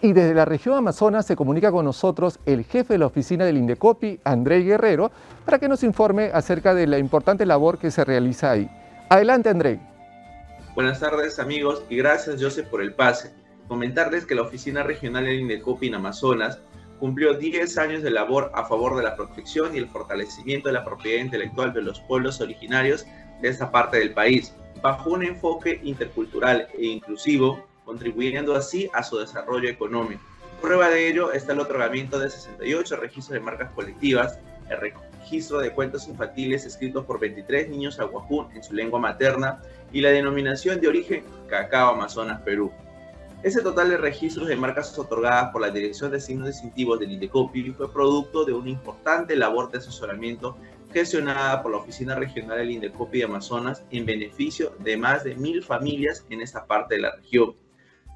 Y 0.00 0.12
desde 0.12 0.34
la 0.34 0.44
región 0.44 0.76
Amazonas 0.76 1.26
se 1.26 1.34
comunica 1.34 1.72
con 1.72 1.84
nosotros 1.84 2.38
el 2.46 2.64
jefe 2.64 2.94
de 2.94 2.98
la 2.98 3.06
oficina 3.06 3.44
del 3.44 3.56
Indecopi, 3.56 4.20
André 4.22 4.60
Guerrero, 4.60 5.10
para 5.44 5.58
que 5.58 5.68
nos 5.68 5.82
informe 5.82 6.30
acerca 6.32 6.72
de 6.72 6.86
la 6.86 6.98
importante 6.98 7.44
labor 7.44 7.78
que 7.78 7.90
se 7.90 8.04
realiza 8.04 8.52
ahí. 8.52 8.70
Adelante, 9.08 9.48
André. 9.48 9.80
Buenas 10.76 11.00
tardes, 11.00 11.40
amigos, 11.40 11.82
y 11.90 11.96
gracias, 11.96 12.40
Joseph, 12.40 12.68
por 12.68 12.80
el 12.80 12.94
pase. 12.94 13.34
Comentarles 13.66 14.24
que 14.24 14.36
la 14.36 14.42
oficina 14.42 14.84
regional 14.84 15.24
del 15.24 15.40
Indecopi 15.40 15.88
en 15.88 15.96
Amazonas 15.96 16.60
cumplió 17.00 17.34
10 17.34 17.76
años 17.78 18.02
de 18.02 18.12
labor 18.12 18.52
a 18.54 18.66
favor 18.66 18.96
de 18.96 19.02
la 19.02 19.16
protección 19.16 19.74
y 19.74 19.78
el 19.78 19.88
fortalecimiento 19.88 20.68
de 20.68 20.74
la 20.74 20.84
propiedad 20.84 21.24
intelectual 21.24 21.72
de 21.72 21.82
los 21.82 22.00
pueblos 22.02 22.40
originarios 22.40 23.04
de 23.42 23.48
esta 23.48 23.72
parte 23.72 23.98
del 23.98 24.12
país, 24.12 24.54
bajo 24.80 25.10
un 25.10 25.24
enfoque 25.24 25.80
intercultural 25.82 26.68
e 26.78 26.86
inclusivo 26.86 27.67
contribuyendo 27.88 28.54
así 28.54 28.90
a 28.92 29.02
su 29.02 29.16
desarrollo 29.16 29.66
económico. 29.66 30.20
Prueba 30.60 30.90
de 30.90 31.08
ello 31.08 31.32
está 31.32 31.54
el 31.54 31.60
otorgamiento 31.60 32.18
de 32.18 32.28
68 32.28 32.96
registros 32.96 33.32
de 33.32 33.40
marcas 33.40 33.70
colectivas, 33.70 34.38
el 34.68 34.78
registro 34.78 35.58
de 35.60 35.72
cuentos 35.72 36.06
infantiles 36.06 36.66
escritos 36.66 37.06
por 37.06 37.18
23 37.18 37.70
niños 37.70 37.98
aguajún 37.98 38.48
en 38.54 38.62
su 38.62 38.74
lengua 38.74 39.00
materna 39.00 39.62
y 39.90 40.02
la 40.02 40.10
denominación 40.10 40.82
de 40.82 40.88
origen 40.88 41.24
Cacao 41.48 41.94
Amazonas 41.94 42.42
Perú. 42.42 42.70
Ese 43.42 43.62
total 43.62 43.88
de 43.88 43.96
registros 43.96 44.48
de 44.48 44.56
marcas 44.56 44.98
otorgadas 44.98 45.50
por 45.50 45.62
la 45.62 45.70
Dirección 45.70 46.10
de 46.10 46.20
Signos 46.20 46.48
Distintivos 46.48 47.00
del 47.00 47.12
INDECOPI 47.12 47.70
fue 47.70 47.90
producto 47.90 48.44
de 48.44 48.52
una 48.52 48.68
importante 48.68 49.34
labor 49.34 49.70
de 49.70 49.78
asesoramiento 49.78 50.58
gestionada 50.92 51.62
por 51.62 51.72
la 51.72 51.78
Oficina 51.78 52.14
Regional 52.16 52.58
del 52.58 52.70
INDECOPI 52.70 53.18
de 53.18 53.24
Amazonas 53.24 53.82
en 53.90 54.04
beneficio 54.04 54.74
de 54.80 54.98
más 54.98 55.24
de 55.24 55.36
mil 55.36 55.62
familias 55.64 56.26
en 56.28 56.42
esta 56.42 56.66
parte 56.66 56.96
de 56.96 57.00
la 57.00 57.16
región 57.16 57.54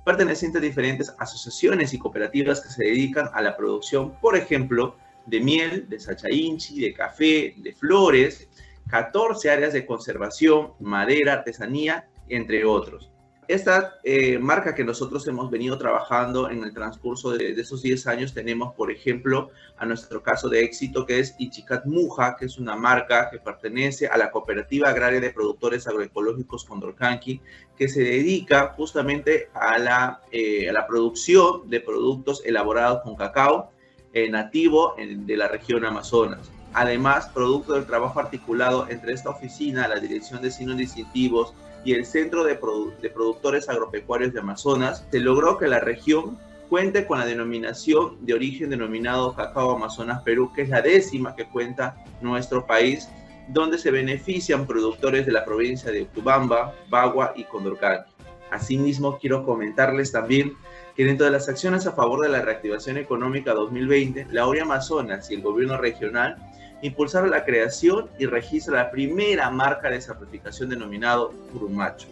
pertenecientes 0.05 0.61
a 0.61 0.65
diferentes 0.65 1.15
asociaciones 1.19 1.95
y 1.95 1.99
cooperativas 1.99 2.61
que 2.61 2.71
se 2.71 2.85
dedican 2.85 3.29
a 3.33 3.43
la 3.43 3.57
producción, 3.57 4.13
por 4.21 4.37
ejemplo, 4.37 4.97
de 5.27 5.41
miel, 5.41 5.89
de 5.89 6.01
sachainchi, 6.01 6.81
de 6.81 6.93
café, 6.93 7.55
de 7.57 7.73
flores, 7.73 8.49
14 8.89 9.51
áreas 9.51 9.73
de 9.73 9.87
conservación, 9.87 10.73
madera, 10.81 11.35
artesanía, 11.35 12.09
entre 12.29 12.65
otros. 12.65 13.12
Esta 13.53 13.99
eh, 14.03 14.39
marca 14.39 14.75
que 14.75 14.83
nosotros 14.83 15.29
hemos 15.29 15.51
venido 15.51 15.77
trabajando 15.77 16.49
en 16.49 16.65
el 16.65 16.73
transcurso 16.73 17.33
de, 17.33 17.51
esos 17.51 17.83
10 17.83 18.07
años, 18.07 18.33
tenemos, 18.33 18.75
por 18.75 18.91
ejemplo, 18.91 19.51
a 19.77 19.85
nuestro 19.85 20.23
caso 20.23 20.49
de 20.49 20.65
éxito, 20.65 21.05
que 21.05 21.19
es 21.19 21.35
Ichicat 21.37 21.85
Muja, 21.85 22.35
que 22.39 22.47
es 22.47 22.57
una 22.57 22.77
marca 22.77 23.29
que 23.31 23.41
pertenece 23.41 24.07
a 24.07 24.17
la 24.17 24.31
Cooperativa 24.31 24.89
Agraria 24.89 25.21
de 25.21 25.29
Productores 25.29 25.87
Agroecológicos 25.87 26.65
Condorcanqui, 26.65 27.43
que 27.77 27.91
se 27.91 28.01
dedica 28.01 28.73
justamente 28.75 29.51
a 29.53 29.79
la, 29.79 30.23
eh, 30.31 30.71
a 30.71 30.73
la 30.73 30.87
producción 30.87 31.69
de 31.69 31.81
productos 31.81 32.41
elaborados 32.47 33.03
con 33.03 33.17
cacao 33.17 33.71
eh, 34.15 34.31
nativo 34.31 34.95
de 34.97 35.37
la 35.37 35.49
región 35.49 35.85
Amazonas. 35.85 36.51
Además, 36.73 37.29
producto 37.35 37.75
del 37.75 37.85
trabajo 37.85 38.19
articulado 38.19 38.87
entre 38.89 39.13
esta 39.13 39.29
oficina, 39.29 39.89
la 39.89 40.01
Dirección 40.01 40.41
de 40.41 40.51
Signos 40.51 40.79
Distintivos, 40.79 41.53
y 41.85 41.95
el 41.95 42.07
Centro 42.07 42.45
de, 42.45 42.55
Productores 42.57 43.69
Agropecuarios 43.69 44.33
de 44.33 44.41
Amazonas, 44.41 45.07
se 45.11 45.21
logró 45.21 45.59
que 45.59 45.67
la 45.67 45.81
región 45.81 46.39
cuente 46.69 47.07
con 47.07 47.19
la 47.19 47.27
denominación 47.27 48.25
de 48.25 48.35
origen 48.35 48.71
denominado 48.71 49.35
Cacao 49.35 49.73
Amazonas 49.73 50.23
Perú, 50.23 50.53
que 50.55 50.63
es 50.63 50.69
la 50.69 50.81
décima 50.81 51.35
que 51.37 51.45
cuenta 51.47 51.97
nuestro 52.21 52.67
país, 52.67 53.09
donde 53.49 53.79
se 53.79 53.91
benefician 53.91 54.67
productores 54.67 55.27
de 55.27 55.33
la 55.33 55.45
provincia 55.45 55.91
de 55.91 56.03
Utubamba, 56.03 56.75
Bagua 56.89 57.33
y 57.37 57.45
Condorcanqui. 57.45 58.11
Asimismo, 58.51 59.19
quiero 59.19 59.45
comentarles 59.45 60.13
también 60.13 60.55
que 60.95 61.05
dentro 61.05 61.27
de 61.27 61.33
las 61.33 61.49
acciones 61.49 61.87
a 61.87 61.93
favor 61.93 62.21
de 62.21 62.29
la 62.29 62.43
reactivación 62.43 62.99
económica 62.99 63.55
2020, 63.55 64.29
la 64.31 64.47
ORI 64.47 64.61
Amazonas 64.61 65.31
y 65.31 65.35
el 65.35 65.43
gobierno 65.43 65.79
regional 65.79 66.37
impulsaron 66.83 67.31
la 67.31 67.45
creación 67.45 68.11
y 68.19 68.27
registro 68.27 68.75
de 68.75 68.83
la 68.83 68.91
primera 68.91 69.51
marca 69.51 69.89
de 69.89 70.01
certificación 70.01 70.69
denominado 70.69 71.33
Urumacho, 71.55 72.09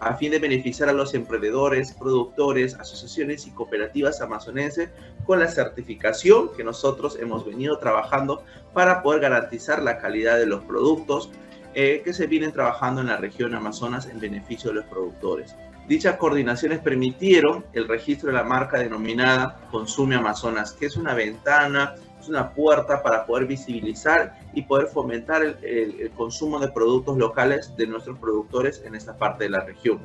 a 0.00 0.14
fin 0.14 0.32
de 0.32 0.38
beneficiar 0.38 0.88
a 0.88 0.92
los 0.92 1.14
emprendedores, 1.14 1.92
productores, 1.92 2.74
asociaciones 2.74 3.46
y 3.46 3.50
cooperativas 3.52 4.20
amazonenses 4.20 4.90
con 5.24 5.38
la 5.38 5.48
certificación 5.48 6.50
que 6.56 6.64
nosotros 6.64 7.16
hemos 7.20 7.46
venido 7.46 7.78
trabajando 7.78 8.42
para 8.74 9.02
poder 9.02 9.20
garantizar 9.20 9.82
la 9.82 9.98
calidad 9.98 10.36
de 10.36 10.46
los 10.46 10.62
productos 10.64 11.30
eh, 11.74 12.02
que 12.04 12.12
se 12.12 12.26
vienen 12.26 12.52
trabajando 12.52 13.00
en 13.00 13.06
la 13.06 13.18
región 13.18 13.54
Amazonas 13.54 14.06
en 14.06 14.18
beneficio 14.18 14.70
de 14.70 14.76
los 14.76 14.86
productores. 14.86 15.54
Dichas 15.86 16.16
coordinaciones 16.16 16.80
permitieron 16.80 17.64
el 17.72 17.88
registro 17.88 18.28
de 18.28 18.34
la 18.34 18.42
marca 18.42 18.78
denominada 18.78 19.60
Consume 19.70 20.16
Amazonas, 20.16 20.72
que 20.72 20.86
es 20.86 20.96
una 20.96 21.14
ventana 21.14 21.94
una 22.28 22.52
puerta 22.52 23.02
para 23.02 23.26
poder 23.26 23.46
visibilizar 23.46 24.38
y 24.54 24.62
poder 24.62 24.88
fomentar 24.88 25.42
el, 25.62 26.10
consumo 26.16 26.58
de 26.58 26.68
productos 26.68 27.16
locales 27.16 27.74
de 27.76 27.86
nuestros 27.86 28.18
productores 28.18 28.82
en 28.84 28.94
esta 28.94 29.16
parte 29.16 29.44
de 29.44 29.50
la 29.50 29.64
región. 29.64 30.00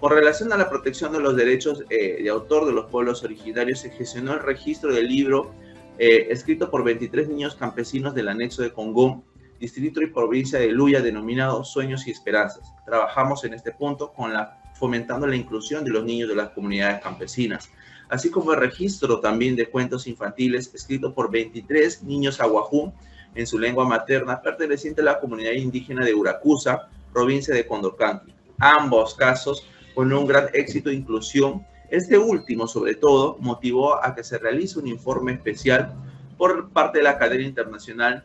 Con 0.00 0.12
relación 0.12 0.52
a 0.52 0.56
la 0.56 0.68
protección 0.68 1.12
de 1.12 1.20
los 1.20 1.36
derechos 1.36 1.84
eh, 1.88 2.22
de 2.22 2.28
autor 2.28 2.66
de 2.66 2.72
los 2.72 2.86
pueblos 2.86 3.24
originarios, 3.24 3.80
se 3.80 3.90
gestionó 3.90 4.34
el 4.34 4.40
registro 4.40 4.92
del 4.92 5.08
libro 5.08 5.52
eh, 5.98 6.28
escrito 6.30 6.70
por 6.70 6.84
23 6.84 7.28
niños 7.28 7.54
campesinos 7.54 8.14
del 8.14 8.28
anexo 8.28 8.62
de 8.62 8.72
Congón, 8.72 9.24
distrito 9.58 10.02
y 10.02 10.08
provincia 10.08 10.58
de 10.58 10.68
Luya, 10.68 11.00
denominado 11.00 11.64
Sueños 11.64 12.06
y 12.06 12.10
Esperanzas. 12.10 12.74
Trabajamos 12.84 13.44
en 13.44 13.54
este 13.54 13.72
punto 13.72 14.12
con 14.12 14.32
la, 14.32 14.60
fomentando 14.74 15.26
la 15.26 15.36
inclusión 15.36 15.84
de 15.84 15.90
los 15.90 16.04
niños 16.04 16.28
de 16.28 16.36
las 16.36 16.50
comunidades 16.50 17.00
campesinas, 17.00 17.70
así 18.08 18.30
como 18.30 18.52
el 18.52 18.60
registro 18.60 19.20
también 19.20 19.56
de 19.56 19.68
cuentos 19.68 20.06
infantiles 20.06 20.70
escrito 20.74 21.12
por 21.12 21.30
23 21.30 22.02
niños 22.02 22.40
aguajú 22.40 22.92
en 23.34 23.46
su 23.46 23.58
lengua 23.58 23.86
materna 23.86 24.40
perteneciente 24.40 25.02
a 25.02 25.04
la 25.04 25.20
comunidad 25.20 25.52
indígena 25.52 26.04
de 26.04 26.14
Uracusa, 26.14 26.88
provincia 27.12 27.54
de 27.54 27.66
Condorcanqui. 27.66 28.34
Ambos 28.58 29.14
casos 29.14 29.66
con 29.94 30.12
un 30.12 30.26
gran 30.26 30.48
éxito 30.52 30.88
de 30.88 30.96
inclusión. 30.96 31.66
Este 31.90 32.18
último, 32.18 32.66
sobre 32.66 32.94
todo, 32.94 33.36
motivó 33.40 34.02
a 34.02 34.14
que 34.14 34.24
se 34.24 34.38
realice 34.38 34.78
un 34.78 34.86
informe 34.86 35.32
especial 35.32 35.94
por 36.36 36.70
parte 36.70 36.98
de 36.98 37.04
la 37.04 37.18
cadena 37.18 37.44
internacional 37.44 38.24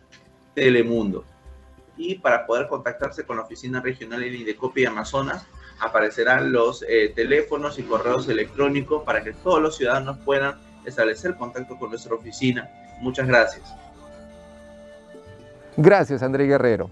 Telemundo. 0.53 1.25
Y 1.97 2.15
para 2.15 2.45
poder 2.45 2.67
contactarse 2.67 3.25
con 3.25 3.37
la 3.37 3.43
oficina 3.43 3.81
regional 3.81 4.23
en 4.23 4.35
Indecopi 4.35 4.81
y 4.81 4.85
Amazonas, 4.85 5.45
aparecerán 5.81 6.51
los 6.51 6.85
eh, 6.87 7.11
teléfonos 7.13 7.79
y 7.79 7.83
correos 7.83 8.29
electrónicos 8.29 9.03
para 9.03 9.23
que 9.23 9.33
todos 9.33 9.61
los 9.61 9.75
ciudadanos 9.75 10.17
puedan 10.19 10.55
establecer 10.85 11.35
contacto 11.35 11.77
con 11.77 11.89
nuestra 11.89 12.15
oficina. 12.15 12.69
Muchas 13.01 13.27
gracias. 13.27 13.75
Gracias, 15.75 16.21
André 16.21 16.45
Guerrero. 16.45 16.91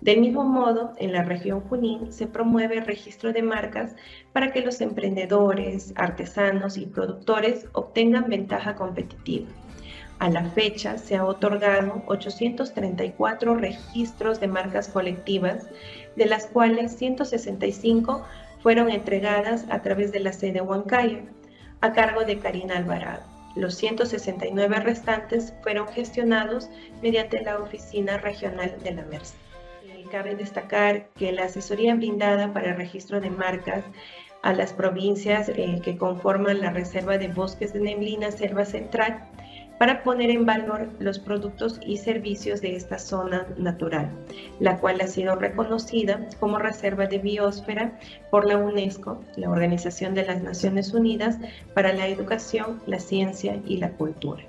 Del 0.00 0.20
mismo 0.20 0.44
modo, 0.44 0.92
en 0.98 1.12
la 1.12 1.22
región 1.22 1.62
Junín 1.62 2.12
se 2.12 2.26
promueve 2.26 2.76
el 2.76 2.84
registro 2.84 3.32
de 3.32 3.42
marcas 3.42 3.96
para 4.32 4.52
que 4.52 4.60
los 4.60 4.80
emprendedores, 4.82 5.94
artesanos 5.96 6.76
y 6.76 6.86
productores 6.86 7.66
obtengan 7.72 8.28
ventaja 8.28 8.74
competitiva. 8.74 9.48
A 10.18 10.28
la 10.30 10.44
fecha 10.44 10.98
se 10.98 11.16
ha 11.16 11.24
otorgado 11.24 12.02
834 12.06 13.54
registros 13.54 14.38
de 14.38 14.48
marcas 14.48 14.88
colectivas, 14.88 15.68
de 16.14 16.26
las 16.26 16.46
cuales 16.46 16.96
165 16.96 18.22
fueron 18.62 18.90
entregadas 18.90 19.66
a 19.70 19.82
través 19.82 20.12
de 20.12 20.20
la 20.20 20.32
sede 20.32 20.60
Huancayo, 20.60 21.20
a 21.80 21.92
cargo 21.92 22.24
de 22.24 22.38
Karina 22.38 22.76
Alvarado. 22.76 23.35
Los 23.56 23.74
169 23.76 24.80
restantes 24.80 25.54
fueron 25.62 25.88
gestionados 25.88 26.68
mediante 27.02 27.40
la 27.40 27.58
Oficina 27.58 28.18
Regional 28.18 28.76
de 28.84 28.92
la 28.92 29.02
Merced. 29.06 29.34
Cabe 30.10 30.36
destacar 30.36 31.08
que 31.16 31.32
la 31.32 31.44
asesoría 31.44 31.94
brindada 31.94 32.52
para 32.52 32.70
el 32.70 32.76
registro 32.76 33.20
de 33.20 33.30
marcas 33.30 33.84
a 34.42 34.52
las 34.52 34.72
provincias 34.72 35.48
eh, 35.48 35.80
que 35.82 35.96
conforman 35.96 36.60
la 36.60 36.70
Reserva 36.70 37.18
de 37.18 37.28
Bosques 37.28 37.72
de 37.72 37.80
Neblina 37.80 38.30
Selva 38.30 38.64
Central 38.64 39.28
para 39.78 40.02
poner 40.02 40.30
en 40.30 40.46
valor 40.46 40.88
los 40.98 41.18
productos 41.18 41.80
y 41.84 41.98
servicios 41.98 42.60
de 42.60 42.76
esta 42.76 42.98
zona 42.98 43.46
natural, 43.58 44.10
la 44.60 44.78
cual 44.78 45.00
ha 45.00 45.06
sido 45.06 45.36
reconocida 45.36 46.26
como 46.40 46.58
reserva 46.58 47.06
de 47.06 47.18
biosfera 47.18 47.98
por 48.30 48.46
la 48.46 48.56
UNESCO, 48.56 49.20
la 49.36 49.50
Organización 49.50 50.14
de 50.14 50.24
las 50.24 50.42
Naciones 50.42 50.94
Unidas 50.94 51.38
para 51.74 51.92
la 51.92 52.06
Educación, 52.06 52.80
la 52.86 52.98
Ciencia 52.98 53.60
y 53.66 53.76
la 53.76 53.90
Cultura. 53.90 54.42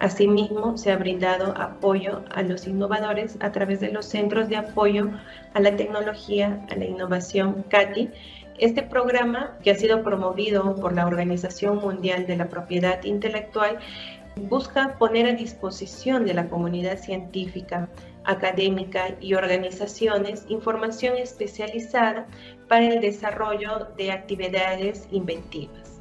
Asimismo, 0.00 0.76
se 0.76 0.90
ha 0.90 0.96
brindado 0.96 1.54
apoyo 1.56 2.22
a 2.34 2.42
los 2.42 2.66
innovadores 2.66 3.36
a 3.40 3.52
través 3.52 3.80
de 3.80 3.92
los 3.92 4.06
Centros 4.06 4.48
de 4.48 4.56
Apoyo 4.56 5.10
a 5.54 5.60
la 5.60 5.76
Tecnología, 5.76 6.66
a 6.70 6.76
la 6.76 6.84
Innovación, 6.84 7.64
CATI, 7.68 8.10
este 8.58 8.82
programa, 8.82 9.56
que 9.62 9.70
ha 9.70 9.74
sido 9.74 10.02
promovido 10.02 10.76
por 10.76 10.92
la 10.92 11.06
Organización 11.06 11.78
Mundial 11.78 12.26
de 12.26 12.36
la 12.36 12.48
Propiedad 12.48 13.02
Intelectual, 13.02 13.78
busca 14.36 14.96
poner 14.98 15.26
a 15.26 15.32
disposición 15.32 16.24
de 16.24 16.34
la 16.34 16.48
comunidad 16.48 16.98
científica, 16.98 17.88
académica 18.24 19.16
y 19.20 19.34
organizaciones 19.34 20.44
información 20.48 21.16
especializada 21.16 22.26
para 22.68 22.86
el 22.86 23.00
desarrollo 23.00 23.88
de 23.96 24.12
actividades 24.12 25.08
inventivas. 25.10 26.00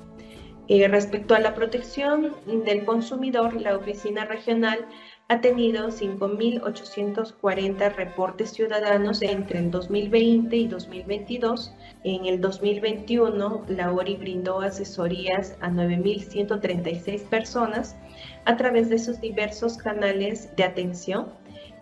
Eh, 0.69 0.88
respecto 0.88 1.36
a 1.36 1.39
la 1.39 1.54
protección 1.54 2.34
del 2.65 2.86
consumidor, 2.86 3.60
la 3.60 3.76
Oficina 3.76 4.24
Regional 4.26 4.88
ha 5.28 5.41
tenido 5.41 5.89
5.840 5.89 7.96
reportes 7.96 8.52
ciudadanos 8.52 9.22
entre 9.22 9.60
el 9.60 9.72
2020 9.72 10.56
y 10.56 10.67
2022. 10.67 11.74
En 12.04 12.26
el 12.26 12.42
2021, 12.42 13.63
la 13.70 13.94
ORI 13.94 14.18
brindó 14.18 14.60
asesorías 14.60 15.56
a 15.62 15.70
9.136 15.70 17.22
personas 17.30 17.96
a 18.44 18.58
través 18.58 18.89
de 18.89 19.00
sus 19.00 19.22
diversos 19.22 19.78
canales 19.78 20.54
de 20.58 20.66
atención. 20.66 21.28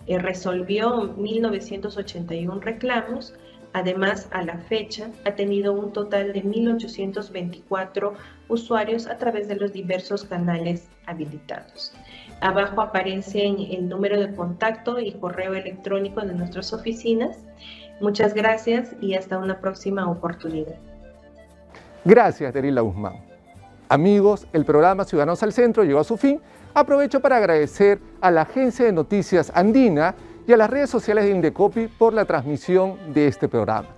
Eh, 0.05 0.19
resolvió 0.19 1.15
1.981 1.17 2.61
reclamos. 2.61 3.33
Además, 3.73 4.27
a 4.31 4.43
la 4.43 4.57
fecha, 4.57 5.09
ha 5.25 5.31
tenido 5.31 5.73
un 5.73 5.91
total 5.91 6.33
de 6.33 6.43
1.824 6.43 8.13
usuarios 8.49 9.07
a 9.07 9.17
través 9.17 9.47
de 9.47 9.55
los 9.55 9.73
diversos 9.73 10.25
canales 10.25 10.89
habilitados. 11.07 11.93
Abajo 12.41 12.81
aparecen 12.81 13.59
el 13.59 13.87
número 13.87 14.19
de 14.19 14.35
contacto 14.35 14.99
y 14.99 15.13
correo 15.13 15.53
electrónico 15.53 16.21
de 16.21 16.33
nuestras 16.33 16.73
oficinas. 16.73 17.37
Muchas 18.01 18.33
gracias 18.33 18.95
y 18.99 19.13
hasta 19.13 19.37
una 19.37 19.59
próxima 19.59 20.09
oportunidad. 20.09 20.73
Gracias, 22.03 22.51
Derila 22.51 22.81
Guzmán. 22.81 23.23
Amigos, 23.87 24.47
el 24.53 24.65
programa 24.65 25.05
Ciudadanos 25.05 25.43
al 25.43 25.53
Centro 25.53 25.83
llegó 25.83 25.99
a 25.99 26.03
su 26.03 26.17
fin. 26.17 26.41
Aprovecho 26.73 27.19
para 27.19 27.37
agradecer 27.37 27.99
a 28.19 28.31
la 28.31 28.41
agencia 28.41 28.85
de 28.85 28.91
noticias 28.91 29.51
Andina 29.53 30.15
y 30.47 30.53
a 30.53 30.57
las 30.57 30.67
redes 30.69 30.89
sociales 30.89 31.25
de 31.25 31.31
Indecopi 31.31 31.87
por 31.87 32.13
la 32.13 32.25
transmisión 32.25 33.13
de 33.13 33.27
este 33.27 33.47
programa. 33.47 33.89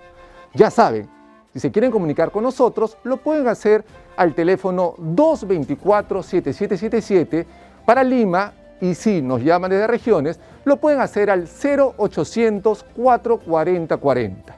Ya 0.54 0.70
saben, 0.70 1.08
si 1.54 1.62
se 1.62 1.72
quieren 1.72 1.92
comunicar 1.92 2.32
con 2.32 2.44
nosotros, 2.44 2.98
lo 3.04 3.16
pueden 3.18 3.48
hacer 3.48 3.86
al 4.18 4.36
teléfono 4.36 4.96
224-7777 4.98 7.46
para 7.86 8.04
Lima 8.04 8.54
Y 8.84 8.94
si 8.96 9.22
nos 9.22 9.42
llaman 9.42 9.72
desde 9.72 9.88
regiones, 9.88 10.42
lo 10.66 10.76
pueden 10.76 11.00
hacer 11.00 11.30
al 11.30 11.48
0800 11.48 12.84
440 12.94 13.96
40. 13.96 14.58